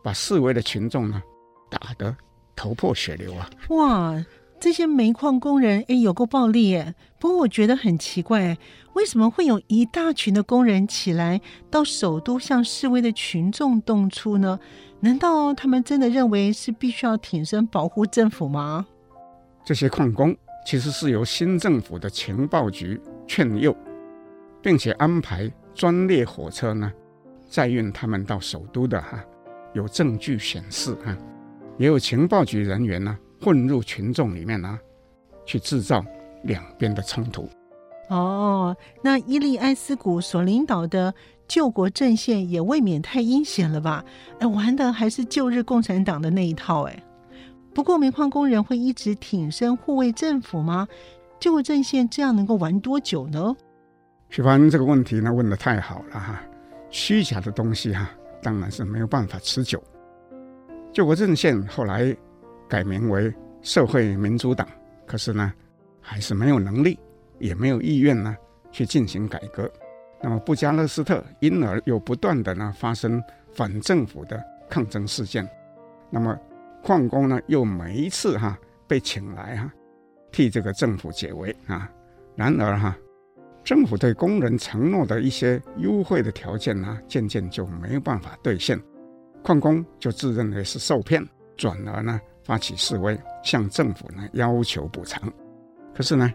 [0.04, 1.24] 把示威的群众呢
[1.72, 2.14] 打得
[2.54, 3.50] 头破血流啊！
[3.70, 4.26] 哇！
[4.60, 6.96] 这些煤矿工人，哎，有过暴力耶！
[7.20, 8.58] 不过我觉得很奇怪，
[8.94, 11.40] 为什么会有一大群的工人起来
[11.70, 14.60] 到首都向示威的群众动粗呢？
[15.00, 18.88] 难道他们真的认为是必须要挺身保护政府吗？
[19.64, 23.76] 这些矿工其实是由新政府的情报局劝诱，
[24.60, 26.92] 并且安排专列火车呢
[27.48, 29.24] 载运他们到首都的哈，
[29.74, 31.16] 有证据显示哈，
[31.78, 33.16] 也有情报局人员呢。
[33.42, 34.80] 混入群众里面呢、啊，
[35.46, 36.04] 去制造
[36.44, 37.48] 两边的冲突。
[38.10, 41.14] 哦，那伊利埃斯谷所领导的
[41.48, 44.04] 救国阵线也未免太阴险了吧？
[44.40, 47.04] 哎，玩的还是旧日共产党的那一套哎。
[47.74, 50.88] 不过煤矿工人会一直挺身护卫政府吗？
[51.40, 53.56] 救国阵线这样能够玩多久呢？
[54.30, 56.42] 徐凡这个问题呢问得太好了哈，
[56.90, 58.10] 虚假的东西哈
[58.42, 59.84] 当然是没有办法持久。
[60.92, 62.16] 救国阵线后来。
[62.68, 64.68] 改名为社会民主党，
[65.06, 65.52] 可是呢，
[66.02, 67.00] 还是没有能力，
[67.40, 68.36] 也没有意愿呢
[68.72, 69.70] 去进行改革。
[70.22, 73.22] 那么布加勒斯特因而又不断的呢发生
[73.54, 75.48] 反政府的抗争事件。
[76.10, 76.38] 那么
[76.84, 79.72] 矿工呢又每一次哈被请来哈
[80.32, 81.90] 替这个政府解围啊。
[82.36, 82.98] 然而哈
[83.64, 88.80] 政府对工人承诺的一些优惠的条件呢渐渐就没有办法兑现，
[89.44, 91.24] 矿工就自认为是受骗，
[91.56, 92.20] 转而呢。
[92.48, 95.22] 发起示威，向政府呢要求补偿。
[95.94, 96.34] 可是呢，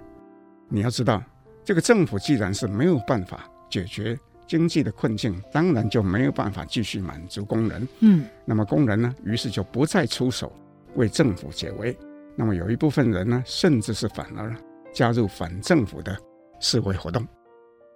[0.68, 1.22] 你要知道，
[1.64, 7.88] 这个政府既然是没有办法解决经济的困境，当然就没有办法继续满足工人。
[8.01, 10.53] 嗯，那么工人呢，于是就不再出手
[10.96, 11.96] 为政府解围。
[12.37, 14.55] 那么有一部分人呢，甚至是反而
[14.92, 16.14] 加入反政府的
[16.61, 17.27] 示威活动。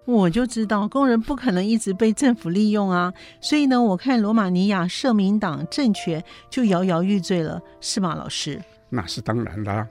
[0.06, 8.62] 我就知道工人不可能一直被政府利用啊，所以呢，我看罗马尼亚社民党政权就摇摇欲坠了，是吗，老师？
[8.88, 9.88] 那是当然的。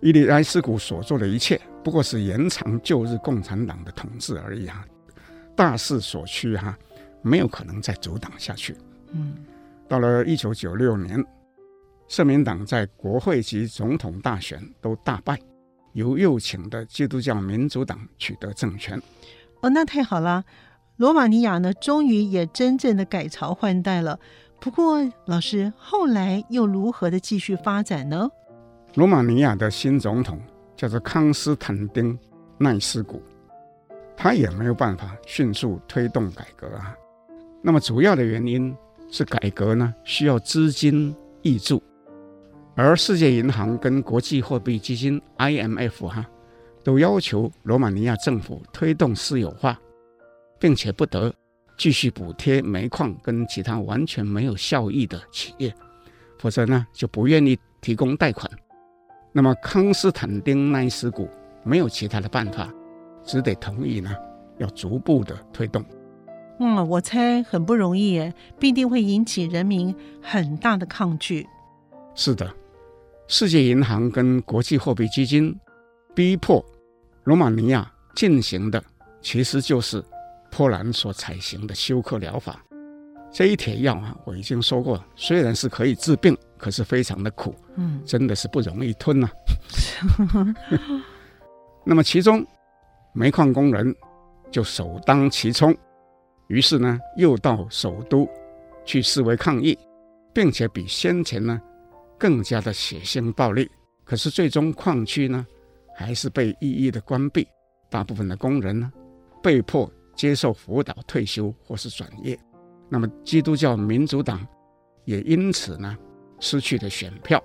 [0.00, 4.84] 伊利埃斯谷所做的一切，不过是延长旧日共产党的统治而已啊，
[5.56, 6.78] 大势所趋哈，
[7.22, 8.76] 没有可能再阻挡下去。
[9.12, 9.34] 嗯，
[9.88, 11.24] 到了一九九六年，
[12.06, 15.36] 社民党在国会及总统大选都大败。
[15.94, 19.00] 由右倾的基督教民主党取得政权，
[19.62, 20.44] 哦，那太好了，
[20.96, 24.18] 罗马尼亚呢，终于也真正的改朝换代了。
[24.60, 28.28] 不过，老师后来又如何的继续发展呢？
[28.94, 30.40] 罗马尼亚的新总统
[30.76, 32.18] 叫做康斯坦丁
[32.58, 33.22] 奈斯古，
[34.16, 36.94] 他也没有办法迅速推动改革啊。
[37.62, 38.74] 那么，主要的原因
[39.10, 41.82] 是改革呢需要资金挹注。
[42.76, 46.26] 而世界银行跟国际货币基金 IMF 哈，
[46.82, 49.78] 都要求罗马尼亚政府推动私有化，
[50.58, 51.32] 并且不得
[51.78, 55.72] 继续补贴煤矿跟其他完全没有效益的企业，
[56.38, 58.50] 否则呢就不愿意提供贷款。
[59.30, 61.28] 那么康斯坦丁奈斯谷
[61.62, 62.68] 没有其他的办法，
[63.22, 64.12] 只得同意呢
[64.58, 65.84] 要逐步的推动。
[66.58, 71.46] 嗯，我猜很不容易耶，必定会引起人民很大的抗拒。
[72.16, 72.52] 是的。
[73.26, 75.54] 世界银行跟国际货币基金
[76.14, 76.64] 逼迫
[77.24, 78.82] 罗马尼亚进行的，
[79.22, 80.02] 其实就是
[80.50, 82.62] 波兰所采行的休克疗法。
[83.32, 90.54] 这一帖药啊，我已经说过，虽然是可以治病，可是非常的苦，嗯，真的是不容易吞呐、啊。
[91.82, 92.46] 那么其中
[93.14, 93.92] 煤矿工人
[94.50, 95.74] 就首当其冲，
[96.48, 98.28] 于是呢，又到首都
[98.84, 99.76] 去示威抗议，
[100.32, 101.60] 并且比先前呢。
[102.18, 103.70] 更加的血腥暴力，
[104.04, 105.46] 可是最终矿区呢，
[105.96, 107.46] 还是被一一的关闭，
[107.90, 108.90] 大部分的工人呢，
[109.42, 112.38] 被迫接受辅导退休或是转业。
[112.88, 114.46] 那么基督教民主党
[115.04, 115.96] 也因此呢，
[116.38, 117.42] 失去了选票，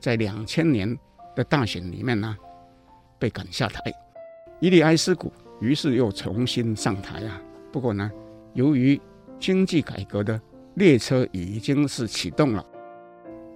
[0.00, 0.96] 在两千年
[1.34, 2.36] 的大选里面呢，
[3.18, 3.80] 被赶下台。
[4.60, 7.40] 伊利埃斯谷于是又重新上台啊。
[7.70, 8.10] 不过呢，
[8.54, 8.98] 由于
[9.38, 10.40] 经济改革的
[10.76, 12.64] 列车已经是启动了，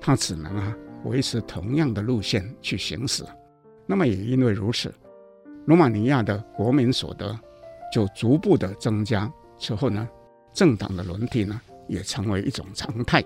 [0.00, 0.76] 他只能啊。
[1.04, 3.24] 维持同样的路线去行驶，
[3.86, 4.92] 那么也因为如此，
[5.64, 7.34] 罗马尼亚的国民所得
[7.90, 9.32] 就逐步的增加。
[9.58, 10.06] 此后呢，
[10.52, 11.58] 政党的轮替呢
[11.88, 13.24] 也成为一种常态。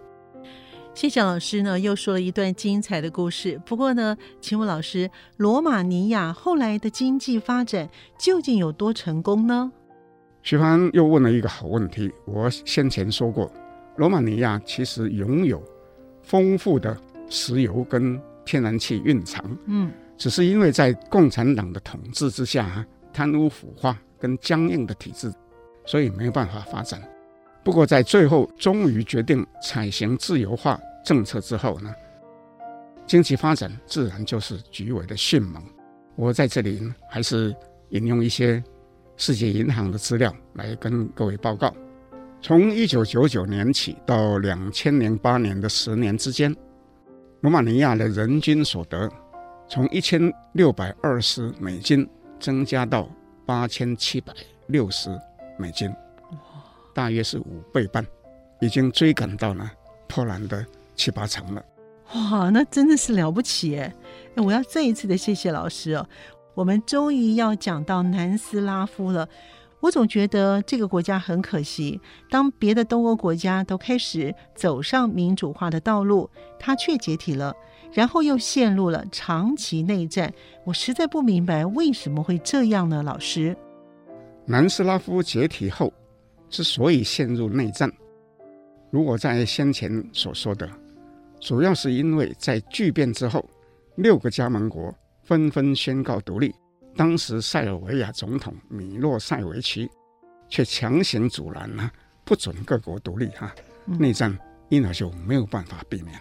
[0.95, 3.61] 谢谢老师呢，又说了一段精彩的故事。
[3.67, 9.73] 不过呢，请问老师，罗马尼亚后来的经济发展究竟有多成功呢？
[10.43, 12.13] 徐帆又问了一个好问题。
[12.25, 13.51] 我先前说过，
[13.97, 15.61] 罗马尼亚其实拥有
[16.25, 16.97] 丰富的。
[17.31, 25.33] 石油跟天然气蕴藏，嗯，只是因为在共产党的统治之下，贪污腐化跟僵硬的体制，
[25.87, 27.03] 所以没有办法发展。
[27.65, 31.93] 不过在最后终于决定采行自由化政策之后呢，
[33.07, 35.61] 经济发展自然就是极为的迅猛。
[36.15, 37.57] 我在这里还是
[37.89, 38.63] 引用一些
[39.17, 41.75] 世界银行的资料来跟各位报告：
[42.47, 46.55] 从一九九九年起到两千零八年的十年之间。
[47.41, 49.11] 罗马尼亚的人均所得
[49.67, 52.07] 从一千六百二十美金
[52.39, 53.09] 增加到
[53.47, 54.31] 八千七百
[54.67, 55.09] 六十
[55.59, 55.91] 美金，
[56.93, 58.07] 大约是五倍半，
[58.61, 59.71] 已经追赶到了
[60.07, 61.65] 波兰的七八成了。
[62.13, 63.91] 哇，那真的是了不起哎！
[64.37, 66.07] 我要再一次的谢谢老师哦，
[66.53, 69.27] 我们终于要讲到南斯拉夫了。
[69.85, 77.55] 我总觉得这个国家很可惜，当别的东欧国家都开始走上民主化的道路，它却解体了，
[77.93, 80.33] 然后又陷入了长期内战。
[80.65, 83.03] 我实在不明白为什么会这样呢？
[83.03, 83.55] 老师，
[84.47, 85.93] 南斯拉夫解体后
[86.49, 87.93] 之所以陷入内战，
[88.91, 90.67] 如果在先前所说的，
[91.39, 93.47] 主要是因为在剧变之后，
[93.97, 94.95] 六个加盟国
[95.25, 96.55] 纷纷宣告独立。
[96.97, 99.91] 当时塞尔维亚总统米洛塞维奇
[100.49, 101.91] 却强行阻拦呢，
[102.25, 103.53] 不准各国独立哈，
[103.87, 104.37] 内战
[104.69, 106.17] 因而就没有办法避免。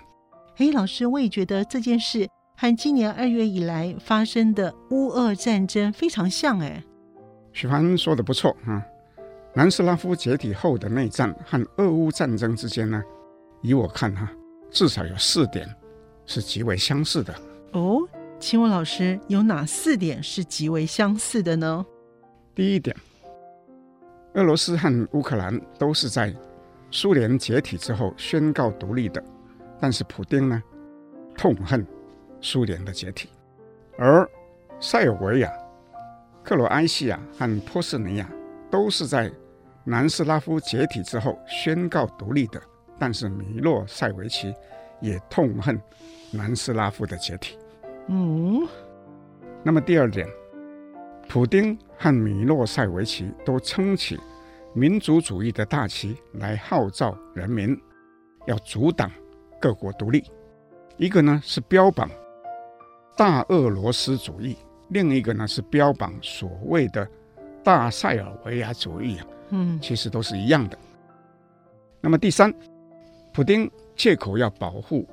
[0.58, 6.84] 哎，老师，我也觉得这件事和今年二月以来发生的乌俄战争非常像哎。
[7.52, 8.84] 许凡说的不错啊，
[9.54, 13.04] 南斯拉夫解体后的内战和俄乌战争之间呢，
[13.62, 14.28] 以我看哈，
[14.72, 15.70] 至少有四点
[16.26, 17.36] 是极为相似的
[17.74, 18.00] 哦。
[18.46, 21.86] 请问老师，有哪四点是极为相似的呢？
[22.54, 22.94] 第一点，
[24.34, 26.36] 俄罗斯和乌克兰都是在
[26.92, 29.24] 苏联解体之后宣告独立的，
[29.80, 30.62] 但是普丁呢，
[31.38, 31.88] 痛恨
[32.42, 33.30] 苏联的解体，
[33.98, 34.30] 而
[34.78, 35.50] 塞尔维亚、
[36.44, 38.30] 克罗埃西亚和波斯尼亚
[38.70, 39.32] 都是在
[39.86, 42.62] 南斯拉夫解体之后宣告独立的，
[43.00, 44.54] 但是米洛塞维奇
[45.00, 45.82] 也痛恨
[46.30, 47.58] 南斯拉夫的解体。
[48.08, 48.68] 嗯，
[49.64, 50.28] 那么第二点，
[51.30, 54.20] 普丁和米洛塞维奇都撑起
[54.74, 57.80] 民族主义的大旗来号召人民
[58.46, 59.10] 要阻挡
[59.62, 60.24] 各国独立。
[60.98, 62.10] 一个呢是标榜
[63.16, 64.58] 大俄罗斯主义，
[64.90, 67.08] 另一个呢是标榜所谓的
[67.64, 69.28] 大塞尔维亚主义啊。
[69.52, 70.78] 嗯，其实都是一样的。
[72.02, 72.54] 那么第三，
[73.34, 75.08] 普丁借口要保护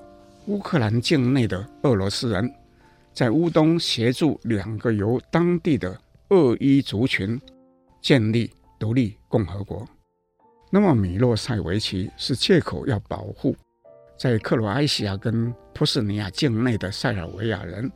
[0.46, 2.53] 乌克兰境内的俄罗斯人。
[3.12, 7.40] 在乌东协助两个由当地的鄂伊族群
[8.00, 9.86] 建立独立共和国。
[10.70, 13.56] 那么米洛塞维奇是借口要保护
[14.16, 17.90] 在克罗埃西亚跟波斯尼亚境内的塞尔维亚人，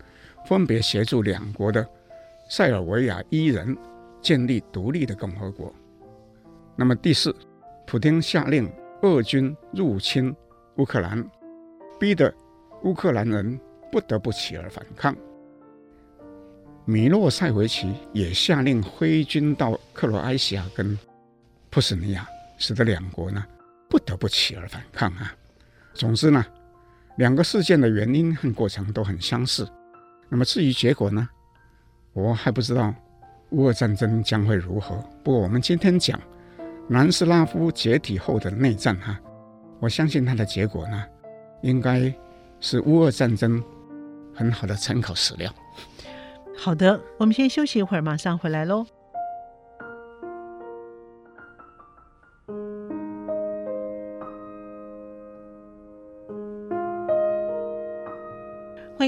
[0.46, 1.86] 分别协助两国的
[2.50, 3.76] 塞尔维亚伊人
[4.20, 5.72] 建立独立的共和国。
[6.76, 7.34] 那么第四，
[7.86, 8.68] 普丁下令
[9.02, 10.34] 俄军入侵
[10.76, 11.24] 乌克兰，
[12.00, 12.34] 逼得
[12.82, 13.60] 乌克兰人。
[13.94, 15.14] 不得不起而反抗。
[16.84, 20.98] 米洛塞维奇也下令挥军到克罗埃西亚跟
[21.70, 22.26] 波斯尼亚，
[22.58, 23.44] 使得两国呢
[23.88, 25.32] 不得不起而反抗啊。
[25.92, 26.44] 总之呢，
[27.18, 29.64] 两个事件的原因和过程都很相似。
[30.28, 31.28] 那么至于结果呢，
[32.14, 32.92] 我还不知道
[33.50, 34.96] 乌俄战争将会如何。
[35.22, 36.20] 不过我们今天讲
[36.88, 39.16] 南斯拉夫解体后的内战哈，
[39.78, 41.04] 我相信它的结果呢，
[41.62, 42.12] 应该
[42.58, 43.62] 是乌俄战争。
[44.34, 45.52] 很好的参考史料。
[46.56, 48.86] 好的，我们先休息一会儿，马上回来喽。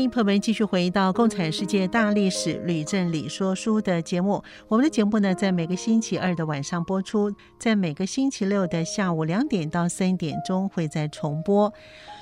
[0.06, 4.40] 迎朋友们，继续回到《共产世界大历史吕正理说书》的节目。
[4.68, 11.72] 我们的节目呢，在每个星期二的晚上播出，在每个星期六的下午两点到三点钟会再重播。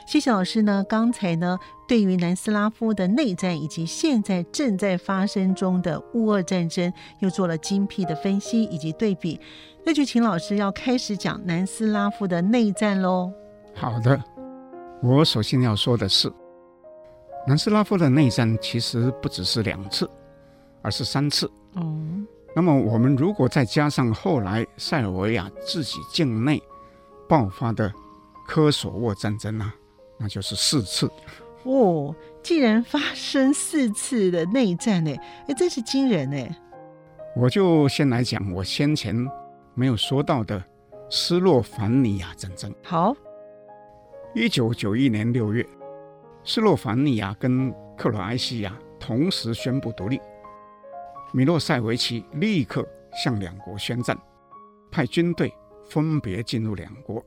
[0.07, 9.39] 谢谢老师呢，刚才呢，对于南斯拉夫的内战以及现在正在发生中的乌俄战争，又做了精辟的分析以及对比。
[9.85, 13.31] 那就请老师要开始讲南斯拉夫的内战喽。
[13.75, 14.19] 好的，
[15.03, 16.33] 我首先要说的是。
[17.47, 20.09] 南斯拉夫的内战其实不只是两次，
[20.81, 21.51] 而是三次。
[21.75, 21.83] 哦，
[22.57, 26.63] 那么我们如果再加上后来塞尔维亚自己境内
[27.29, 27.93] 爆发的
[28.47, 29.73] 科索沃战争呢，
[30.19, 31.11] 那就是四次。
[31.65, 35.15] 哦，竟然发生四次的内战呢？
[35.47, 36.57] 哎，真是惊人呢。
[37.37, 39.15] 我就先来讲我先前
[39.75, 40.63] 没有说到的
[41.11, 42.75] 斯洛伐尼亚战争。
[42.83, 43.15] 好，
[44.35, 45.67] 一九九一年六月。
[46.47, 50.21] 斯洛伐尼亚跟克罗埃西亚同时宣布独立，
[51.33, 54.15] 米洛塞维奇立刻向两国宣战，
[54.91, 55.51] 派军队
[55.89, 57.25] 分别进入两国。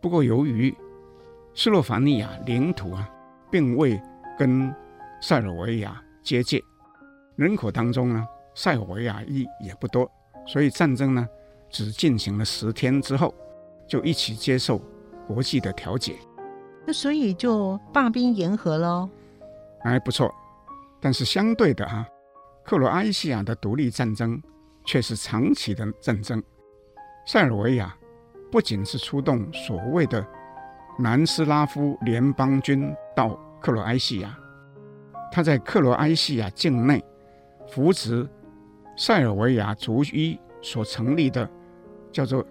[0.00, 0.74] 不过，由于
[1.54, 3.06] 斯洛伐尼亚领土啊，
[3.50, 4.00] 并未
[4.38, 4.74] 跟
[5.20, 6.62] 塞尔维亚接界，
[7.36, 10.10] 人口当中呢，塞尔维亚裔也不多，
[10.46, 11.28] 所以战争呢，
[11.68, 13.34] 只进行了十天之后，
[13.86, 14.80] 就一起接受
[15.26, 16.16] 国际的调解。
[16.86, 19.10] 那所以就罢兵言和喽，
[19.82, 20.32] 哎，不错。
[21.00, 22.06] 但是相对的啊，
[22.64, 24.40] 克罗埃西亚的独立战争
[24.84, 26.42] 却是长期的战争。
[27.26, 27.94] 塞尔维亚
[28.52, 30.24] 不仅是出动所谓的
[30.96, 34.38] 南斯拉夫联邦军到克罗埃西亚，
[35.32, 37.04] 他在克罗埃西亚境内
[37.68, 38.28] 扶植
[38.96, 41.48] 塞尔维亚族裔所成立的
[42.12, 42.46] 叫做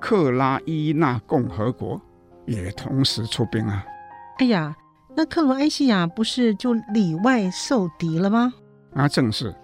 [0.00, 2.00] 克拉伊纳共和国。
[2.46, 3.84] 也同时出兵啊！
[4.38, 4.76] 哎呀，
[5.14, 8.52] 那克罗埃西亚不是就里外受敌了吗？
[8.94, 9.54] 啊，正是。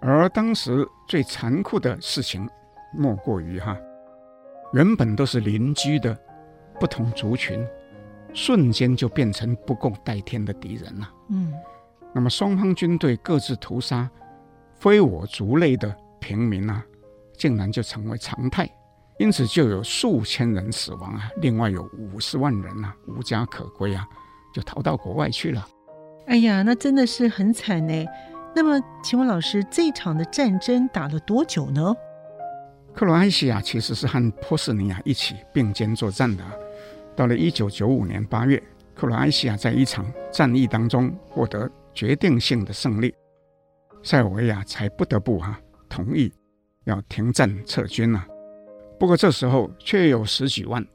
[0.00, 2.48] 而当时最残酷的事情，
[2.92, 3.76] 莫过于哈，
[4.72, 6.18] 原本都是邻居的
[6.80, 7.64] 不同族群，
[8.34, 11.08] 瞬间就变成不共戴天的敌人了。
[11.30, 11.52] 嗯，
[12.12, 14.10] 那么双方军队各自屠杀
[14.74, 16.84] 非我族类的平民啊，
[17.36, 18.68] 竟然就成为常态。
[19.22, 24.04] 因此就有数千人死亡啊，另外有五十万人啊无家可归啊，
[24.52, 25.64] 就逃到国外去了。
[26.26, 28.04] 哎呀，那真的是很惨呢。
[28.52, 31.94] 那么，请问老师，这场的战争打了多久呢？
[32.92, 36.42] 克罗埃西亚其实是和波斯尼亚一起并肩作战的。
[37.14, 38.60] 到了一九九五年八月，
[38.92, 43.14] 克罗埃西亚在一场战役当中获得决定性的胜利，
[44.02, 46.32] 塞尔维亚才不得不哈、啊、同意
[46.86, 48.26] 要停战撤军啊。
[49.02, 50.86] 不过这时候却有十几万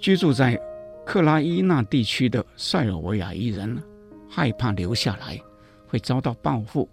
[0.00, 0.60] 居住在
[1.06, 3.80] 克拉伊纳地区的塞尔维亚裔人
[4.28, 5.40] 害怕留下来
[5.86, 6.88] 会遭到报复，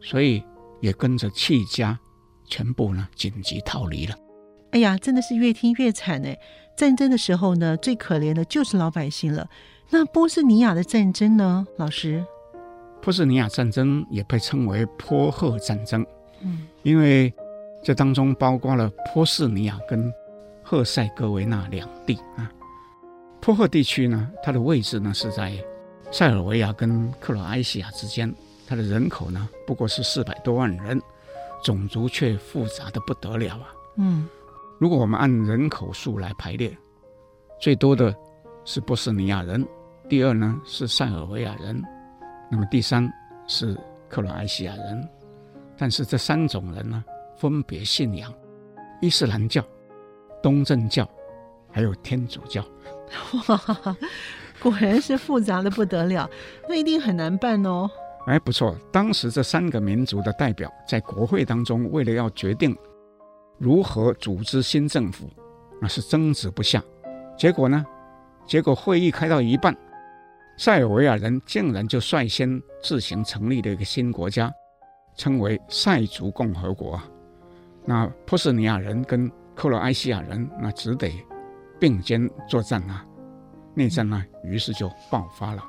[0.00, 0.42] 所以
[0.80, 1.98] 也跟着弃家，
[2.48, 4.16] 全部呢紧急逃离了。
[4.70, 6.38] 哎呀，真的是越听越惨哎！
[6.74, 9.46] 战争的时候呢，最可怜的就是老百姓了。
[9.90, 12.24] 那波斯尼亚的战争呢，老师？
[13.02, 16.02] 波斯尼亚战争也被称为波赫战争，
[16.40, 17.30] 嗯，因为。
[17.86, 20.12] 这当中包括了波斯尼亚跟
[20.60, 22.50] 赫塞哥维纳两地啊。
[23.40, 25.56] 波赫地区呢，它的位置呢是在
[26.10, 28.34] 塞尔维亚跟克罗埃西亚之间，
[28.66, 31.00] 它的人口呢不过是四百多万人，
[31.62, 33.72] 种族却复杂的不得了啊。
[33.98, 34.28] 嗯，
[34.80, 36.76] 如果我们按人口数来排列，
[37.60, 38.12] 最多的
[38.64, 39.64] 是波斯尼亚人，
[40.08, 41.80] 第二呢是塞尔维亚人，
[42.50, 43.08] 那么第三
[43.46, 43.78] 是
[44.08, 45.08] 克罗埃西亚人，
[45.78, 47.04] 但是这三种人呢，
[47.38, 48.32] 分别信仰
[49.00, 49.64] 伊斯兰教、
[50.42, 51.08] 东正教，
[51.70, 52.64] 还有天主教。
[53.48, 53.96] 哇，
[54.62, 56.28] 果然是复杂的不得了，
[56.68, 57.88] 那一定很难办哦。
[58.26, 62.76] 哎，不错，当时这三个民族的代表在国会当中，为了要决定
[63.58, 65.30] 如何组织新政府，
[65.80, 66.82] 那是争执不下。
[67.38, 67.84] 结果呢？
[68.46, 69.76] 结果会议开到一半，
[70.56, 74.52] 塞尔维亚人竟然就率先自行成立了一个新国家，
[75.16, 77.00] 称为塞族共和国。
[77.86, 81.10] 那波斯尼亚人跟克罗埃西亚人那只得
[81.78, 83.06] 并肩作战啊，
[83.74, 85.62] 内战呢，于是就爆发了。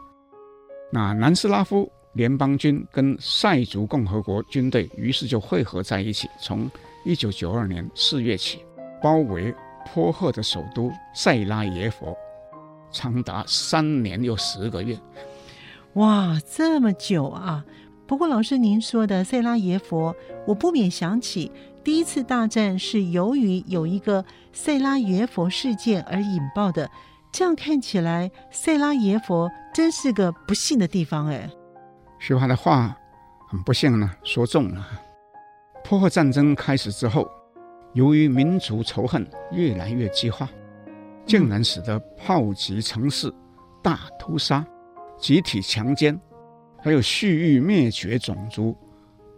[0.91, 6.70] 那南斯拉夫联邦军跟塞族共和国军队于是就汇合在一起，从
[7.05, 8.65] 一九九二年四月起，
[9.01, 9.53] 包围
[9.93, 12.18] 波赫的首都塞拉耶佛，
[12.91, 14.97] 长达三年又十个月。
[15.93, 17.63] 哇，这么久啊！
[18.05, 20.15] 不过老师您说的塞拉耶佛，
[20.45, 21.51] 我不免想起。
[21.88, 26.92] 第一次大战是由于有一个塞拉耶佛事件而引爆的，
[27.32, 31.50] 这样看起来，塞拉耶佛真是个不幸的地方哎。
[32.20, 32.94] 徐华的话
[33.50, 34.86] 很不幸呢，说中了。
[35.86, 37.26] 波赫战争开始之后，
[37.94, 40.50] 由于民族仇恨越来越激化，
[41.26, 43.34] 竟然使得炮击城市、
[43.82, 44.62] 大屠杀、
[45.18, 46.20] 集体强奸，
[46.84, 48.76] 还有蓄意灭绝种族，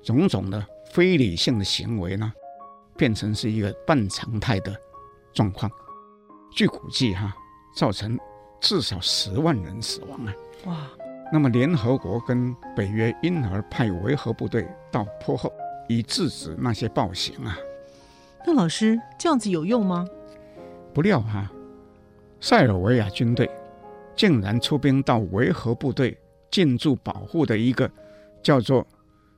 [0.02, 2.31] 种种的非理性的行为呢，
[2.97, 4.75] 变成是一个半常态的
[5.33, 5.71] 状况。
[6.51, 7.35] 据估计，哈，
[7.75, 8.17] 造成
[8.59, 10.33] 至少十万人死亡啊！
[10.65, 10.87] 哇！
[11.31, 15.51] 那么联合国跟北约因而派维和部队到坡后。
[15.91, 17.57] 以制止那些暴行啊！
[18.45, 20.07] 那老师这样子有用吗？
[20.93, 21.51] 不料哈、啊，
[22.39, 23.49] 塞尔维亚军队
[24.15, 26.15] 竟然出兵到维和部队
[26.51, 27.89] 进驻保护的一个
[28.43, 28.85] 叫做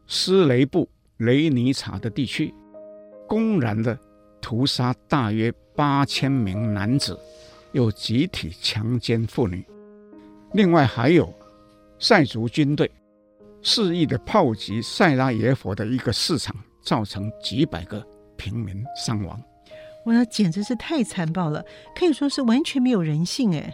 [0.07, 0.89] 斯雷布
[1.22, 2.51] 雷尼察的地区，
[3.28, 3.95] 公然的
[4.41, 7.15] 屠杀大约八千名男子，
[7.74, 9.63] 又集体强奸妇女。
[10.53, 11.32] 另外还有
[11.99, 12.89] 塞族军队。
[13.63, 18.03] 肆意的炮击塞拉耶佛的一个市场，造成几百个
[18.36, 19.39] 平民伤亡。
[20.07, 21.63] 哇，那简直是太残暴了，
[21.95, 23.72] 可以说是完全没有人性哎。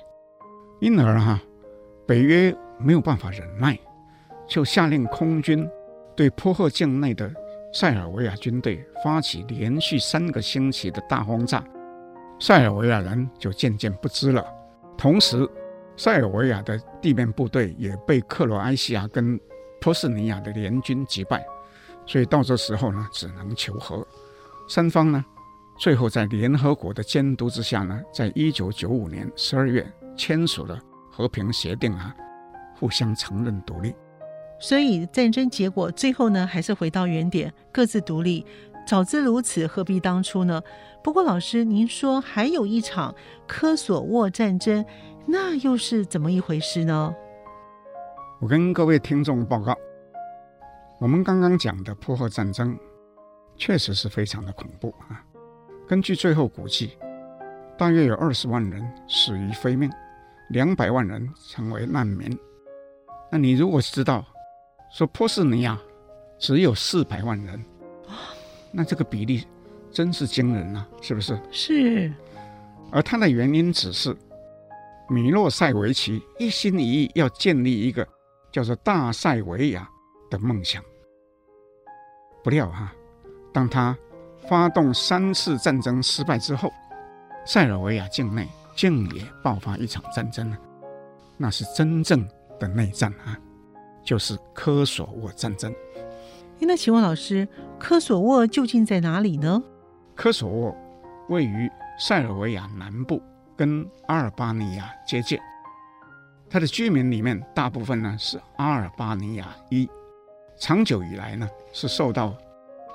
[0.82, 1.42] 因而哈，
[2.06, 3.80] 北约没有办法忍耐，
[4.46, 5.66] 就下令空军
[6.18, 7.32] 对波赫境内的
[7.72, 11.64] 塞尔维亚军队发起连续三个星期的大轰炸。
[12.40, 14.44] 塞尔维亚人就渐渐不支了，
[14.98, 15.48] 同时
[15.96, 19.40] 塞尔维亚的地面部队也被克罗埃西亚跟
[19.80, 21.46] 波斯尼亚的联军击败，
[22.06, 24.06] 所以到这时候呢，只能求和。
[24.68, 25.24] 三方呢，
[25.80, 29.86] 最后在联合国的监督之下呢，在一九九五年十二月
[30.18, 30.80] 签署了
[31.12, 32.16] 和平协定啊，
[32.80, 33.94] 互相承认独立。
[34.60, 38.46] 所以战争结果最后呢，还是回到原点，各自独立。
[38.88, 40.62] 早知如此，何必当初呢？
[41.04, 43.14] 不过老师，您说还有一场
[43.46, 44.84] 科索沃战争，
[45.26, 47.14] 那又是怎么一回事呢？
[48.40, 49.76] 我跟各位听众报告，
[51.00, 52.78] 我们刚刚讲的波赫战争
[53.58, 55.22] 确实是非常的恐怖啊。
[55.88, 56.98] 根据最后估计，
[57.78, 59.92] 大约有二十万人死于非命，
[60.50, 62.38] 两百万人成为难民。
[63.30, 64.26] 那你如果知道
[64.92, 65.80] 说波斯尼亚
[66.38, 67.64] 只有四百万人，
[68.72, 69.46] 那这个比例
[69.92, 71.40] 真是惊人啊，是不是？
[71.52, 72.14] 是。
[72.92, 74.16] 而它的原因只是
[75.10, 78.08] 米洛塞维奇一心一意要建立一个。
[78.50, 79.88] 叫做大塞维亚
[80.32, 80.82] 的梦想，
[82.44, 82.94] 不料哈、啊，
[83.54, 83.96] 当他
[84.48, 86.72] 发动三次战争失败之后，
[87.46, 90.58] 塞尔维亚境内竟也爆发一场战争了，
[91.36, 92.28] 那是真正
[92.58, 93.38] 的内战啊，
[94.08, 95.76] 就是科索沃战争。
[96.60, 97.46] 那请问老师，
[97.78, 99.62] 科索沃究竟在哪里呢？
[100.16, 100.74] 科索沃
[101.28, 103.22] 位于塞尔维亚南部，
[103.58, 105.38] 跟阿尔巴尼亚接界。
[106.50, 109.90] 它的居民里面大部分呢是阿尔巴尼亚裔，
[110.58, 112.34] 长久以来呢是受到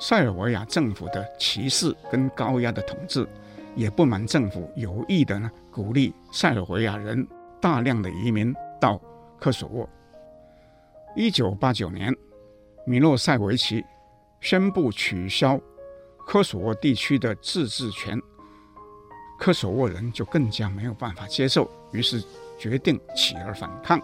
[0.00, 3.28] 塞尔维亚政府的歧视跟高压的统治，
[3.76, 7.28] 也不满政府有意的呢鼓励塞尔维亚人
[7.60, 8.98] 大量的移民到
[9.38, 9.86] 科索沃。
[11.14, 12.14] 一九八九年，
[12.86, 13.84] 米洛塞维奇
[14.40, 15.60] 宣布取消
[16.26, 18.20] 科索沃地区的自治权，
[19.38, 22.22] 科索沃人就更加没有办法接受，于是。
[22.58, 24.00] 决定起而反抗，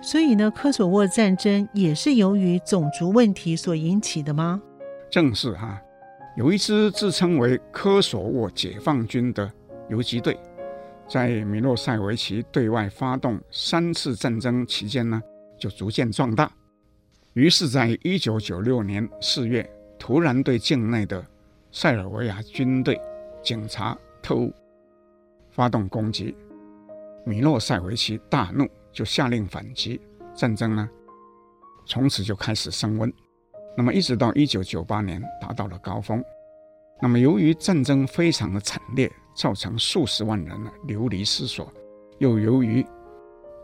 [0.00, 4.62] 所以呢，科索沃战争也是由于种族问题所引起的吗？
[5.10, 5.78] 正是哈，
[6.38, 9.52] 有一支自称为科索沃解放军的
[9.90, 10.40] 游击队，
[11.06, 15.20] 在米洛塞维奇对外发动三次战争期间呢，
[15.58, 16.50] 就逐渐壮大，
[17.34, 21.24] 于是，在一九九六年四月，突然对境内的
[21.70, 23.00] 塞尔维亚军队、
[23.42, 24.52] 警察、特务
[25.50, 26.36] 发动攻击。
[27.24, 30.00] 米洛塞维奇大怒，就下令反击。
[30.34, 30.88] 战争呢，
[31.86, 33.12] 从此就开始升温。
[33.76, 36.22] 那么一直到一九九八年达到了高峰。
[37.00, 41.70] 那么由于战争非常的惨烈，造成数十万人呢流离失所，
[42.18, 42.82] 又由于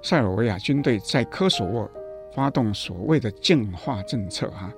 [0.02, 1.90] 塞尔维亚军队在科索沃
[2.34, 4.72] 发动所谓的净化政策，哈，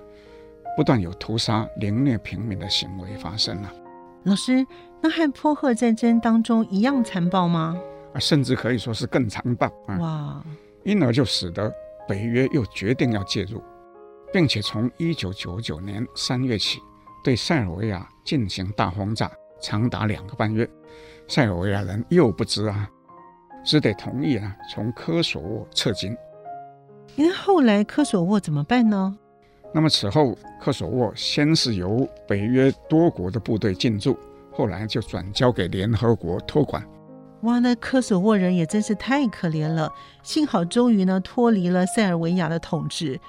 [0.76, 3.72] 不断有屠杀、凌虐平民的行为发生了。
[4.24, 4.66] 老师，
[5.00, 7.78] 那和波赫战争当中一样残暴吗？
[8.12, 9.98] 啊甚至可以说是更残暴啊！
[9.98, 10.44] 哇！
[10.84, 11.72] 因而就使得
[12.06, 13.62] 北约又决定要介入，
[14.32, 16.78] 并且从一九九九年三月起
[17.24, 20.68] 对塞尔维亚进行大轰炸，长达两个半月。
[21.26, 22.88] 塞尔维亚人又不知啊，
[23.64, 26.16] 只得同意啊从科索沃撤军。
[27.16, 29.16] 那后来科索沃怎么办呢？
[29.72, 34.16] 那么此后，科索沃先是由北约多国的部队进驻，
[34.52, 36.80] 后来就转交给联合国托管。
[37.42, 39.90] 哇，那科索沃人也真是太可怜了。
[40.22, 43.20] 幸好终于呢脱离了塞尔维亚的统治。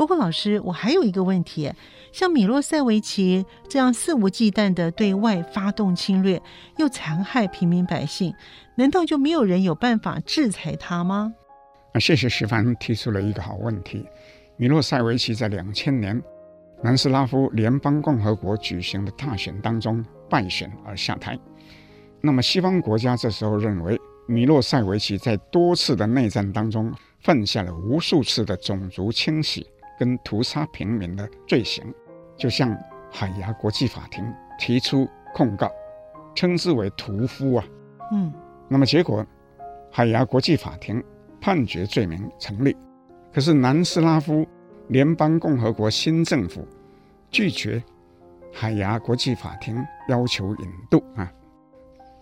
[0.00, 1.70] 不过老师，我还有一个问题：
[2.10, 6.40] 像米洛塞维奇这样肆无忌惮地对外发动侵略，
[6.78, 8.32] 又残害平民百姓，
[8.76, 11.34] 难道就没有人有办法制裁他吗？
[11.92, 14.06] 啊，谢谢徐帆提出了一个好问题。
[14.56, 16.18] 米洛塞维奇在两千年
[16.82, 21.38] 南斯拉夫联邦共和国举行的大选当中败选而下台。
[22.22, 29.66] 那么，西方国家这时候认为，米洛塞维奇在多次的内战当中犯下了无数次的种族清洗
[30.00, 31.84] 跟屠杀平民的罪行，
[32.34, 32.74] 就向
[33.10, 34.24] 海牙国际法庭
[34.58, 35.70] 提出控告，
[36.34, 37.64] 称之为屠夫啊。
[38.10, 38.32] 嗯，
[38.66, 39.22] 那么结果，
[39.92, 41.04] 海牙国际法庭
[41.38, 42.74] 判决罪名成立，
[43.30, 44.46] 可是南斯拉夫
[44.88, 46.66] 联邦共和国新政府
[47.30, 47.82] 拒绝
[48.50, 49.76] 海牙国际法庭
[50.08, 51.30] 要求引渡啊。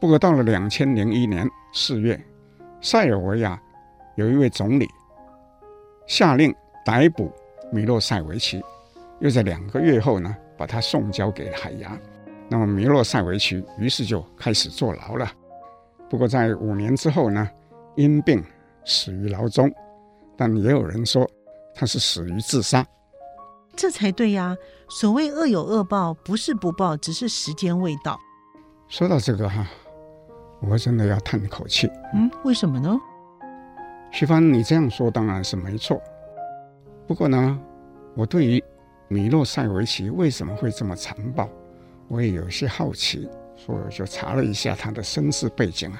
[0.00, 2.20] 不过，到了两千零一年四月，
[2.80, 3.56] 塞尔维亚
[4.16, 4.88] 有一位总理
[6.08, 6.52] 下令
[6.84, 7.32] 逮捕
[7.70, 8.62] 米洛塞维奇，
[9.20, 11.98] 又在两个月后呢，把他送交给了海牙。
[12.48, 15.30] 那么，米洛塞维奇于是就开始坐牢了。
[16.08, 17.48] 不过，在五年之后呢，
[17.94, 18.42] 因病
[18.84, 19.70] 死于牢中。
[20.36, 21.28] 但也有人说
[21.74, 22.86] 他是死于自杀。
[23.76, 24.56] 这才对呀！
[24.88, 28.18] 所谓恶有恶报，不是不报，只是时间未到。
[28.88, 29.66] 说到这个哈。
[30.60, 31.88] 我真的要叹一口气。
[32.14, 32.98] 嗯，为什么呢？
[34.10, 36.00] 徐帆，你这样说当然是没错。
[37.08, 37.58] 不过呢，
[38.14, 38.62] 我对于
[39.08, 41.48] 米洛塞维奇为什么会这么残暴，
[42.06, 45.98] 我也有些好奇，所以我就查了一下他的身世背景啊。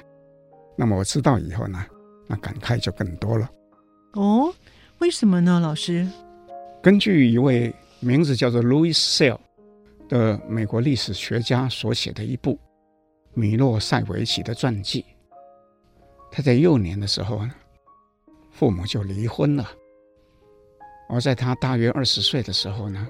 [0.77, 1.83] 那么我知道以后呢，
[2.27, 3.49] 那感慨就更多了。
[4.13, 4.53] 哦，
[4.99, 6.07] 为什么呢，老师？
[6.79, 9.39] 根据一位名字叫做 Louis Sell
[10.07, 12.59] 的美国历史学家所写的一部。
[13.33, 15.03] 米洛塞维奇的传记。
[16.31, 17.51] 他在幼年的时候呢，
[18.51, 19.67] 父母就离婚了。
[21.09, 23.05] 而在他大约二十岁的时候呢，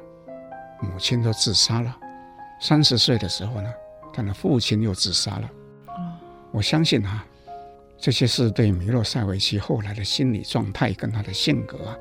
[0.82, 1.96] 母亲都自杀了。
[2.62, 3.70] 三十岁的时候呢，
[4.14, 5.50] 他的父亲又自杀了。
[6.52, 7.26] 我相信啊，
[8.00, 11.98] 这些事对米洛塞维奇后来的心理状态跟他的性格啊，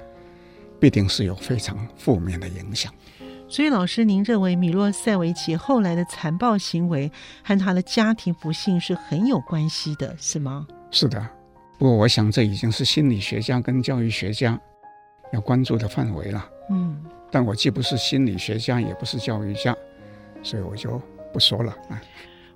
[0.80, 2.92] 必定是有非常负面的影响。
[3.48, 7.10] 所以，老师，您认为米洛塞维奇后来的残暴行为
[7.42, 10.66] 和他的家庭不幸是很有关系的，是吗？
[10.90, 11.20] 是的。
[11.78, 14.58] 不过，我想这已经是心理学家跟教育学家
[15.32, 16.48] 要关注的范围了。
[16.70, 17.04] 嗯。
[17.30, 19.76] 但我既不是心理学家，也不是教育家，
[20.42, 21.00] 所以我就
[21.32, 21.72] 不说了。
[21.90, 22.00] 啊。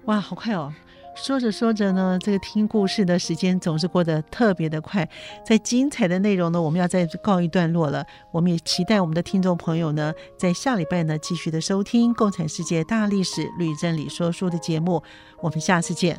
[0.06, 0.72] 哇，好快哦！
[1.14, 5.06] 说着说着呢，这个听故事的时间总是过得特别的快。
[5.44, 8.02] 在精彩的内容呢，我们要再告一段落了。
[8.30, 15.02] 我们也期待我们的听众朋友呢，在下礼拜呢继续的收听《共产世界大历史吕正理说书》的节目。
[15.42, 16.18] 我们下次见。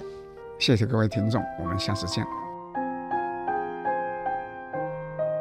[0.60, 2.24] 谢谢各位听众，我们下次见。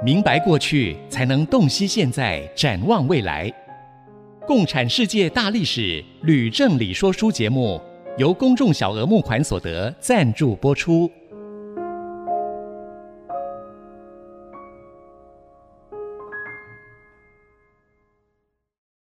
[0.04, 3.48] 明白过去，才能洞悉现在，展望未来。
[4.48, 7.80] 《共产世界大历史吕正理说书》节目。
[8.18, 11.08] 由公众小额募款所得赞助播出。